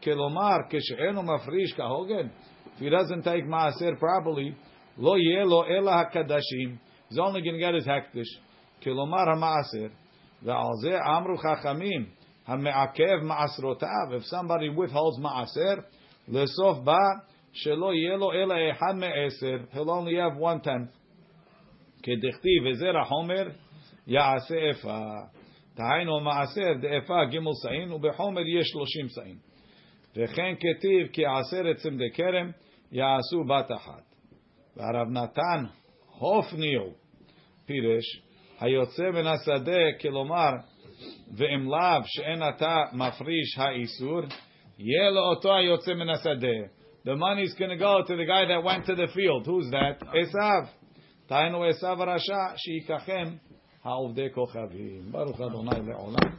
כלומר, 0.04 0.58
כשאינו 0.70 1.24
מפריש 1.24 1.74
כהוגן, 1.74 2.28
if 2.76 2.82
he 2.82 2.90
doesn't 2.90 3.24
take 3.24 3.46
מעשר 3.50 3.90
properly, 4.00 4.54
לא 4.98 5.18
יהיה 5.18 5.44
לו 5.44 5.66
אלא 5.66 5.92
הקדשים. 5.92 6.76
He's 7.12 7.16
only 7.16 7.42
going 7.42 7.56
to 7.56 7.60
get 7.60 7.84
his 7.84 7.88
hektish. 7.88 8.40
כלומר 8.84 9.30
המעשר. 9.36 9.96
ועל 10.44 10.74
זה 10.82 10.98
אמרו 11.18 11.38
חכמים, 11.38 12.06
המעכב 12.48 13.24
מעשרותיו, 13.24 14.18
if 14.18 14.34
somebody 14.34 14.78
withholds 14.78 15.22
מעשר, 15.22 15.76
לסוף 16.28 16.78
בא 16.84 16.98
שלא 17.54 17.94
יהיה 17.94 18.18
לו 18.18 18.32
אלא 18.34 18.56
אחד 18.72 18.96
מעשר, 18.96 19.58
he'll 19.74 19.88
only 19.88 20.14
have 20.14 20.42
one 20.42 20.66
tenth. 20.66 21.04
כדכתיב 22.04 22.64
וזרע 22.72 23.04
חומר 23.04 23.48
יעשה 24.08 24.56
איפה. 24.56 24.98
דהיינו 25.76 26.20
מעשר 26.20 26.74
דאפה 26.82 27.26
גימל 27.30 27.52
סעין 27.64 27.92
ובחומר 27.92 28.42
יש 28.42 28.68
שלושים 28.68 29.10
סעין. 29.10 29.38
וכן 30.16 30.56
כתיב 30.56 31.08
כי 31.14 31.26
עשרת 31.26 31.76
צמדי 31.76 32.12
כרם 32.14 32.52
יעשו 32.92 33.44
בת 33.44 33.72
אחת. 33.72 34.07
והרב 34.78 35.08
נתן 35.10 35.66
הופניו 36.20 36.82
פירש 37.66 38.22
היוצא 38.60 39.04
מן 39.04 39.28
השדה, 39.28 39.82
כלומר, 40.02 40.52
ואם 41.38 41.70
לאו 41.70 42.02
שאין 42.06 42.44
אתה 42.50 42.76
מפריש 42.94 43.58
האיסור, 43.58 44.22
יהיה 44.80 45.10
לו 45.10 45.22
אותו 45.22 45.56
היוצא 45.56 45.94
מן 45.94 46.10
השדה. 46.10 46.84
The 47.06 47.16
money 47.16 47.44
is 47.44 47.54
going 47.56 47.70
to 47.70 47.78
go 47.78 48.02
to 48.02 48.16
the 48.16 48.26
guy 48.26 48.46
that 48.46 48.64
went 48.64 48.86
to 48.86 48.96
the 48.96 49.08
field. 49.08 49.46
Who's 49.46 49.70
that? 49.72 50.08
עשיו. 50.08 50.84
דהיינו 51.30 51.64
עשיו 51.64 52.04
הרשע, 52.04 52.58
שיקחם 52.58 53.36
העובדי 53.84 54.28
כוכבים. 54.34 55.12
ברוך 55.12 55.42
אדוני 55.42 55.88
לעולם. 55.88 56.34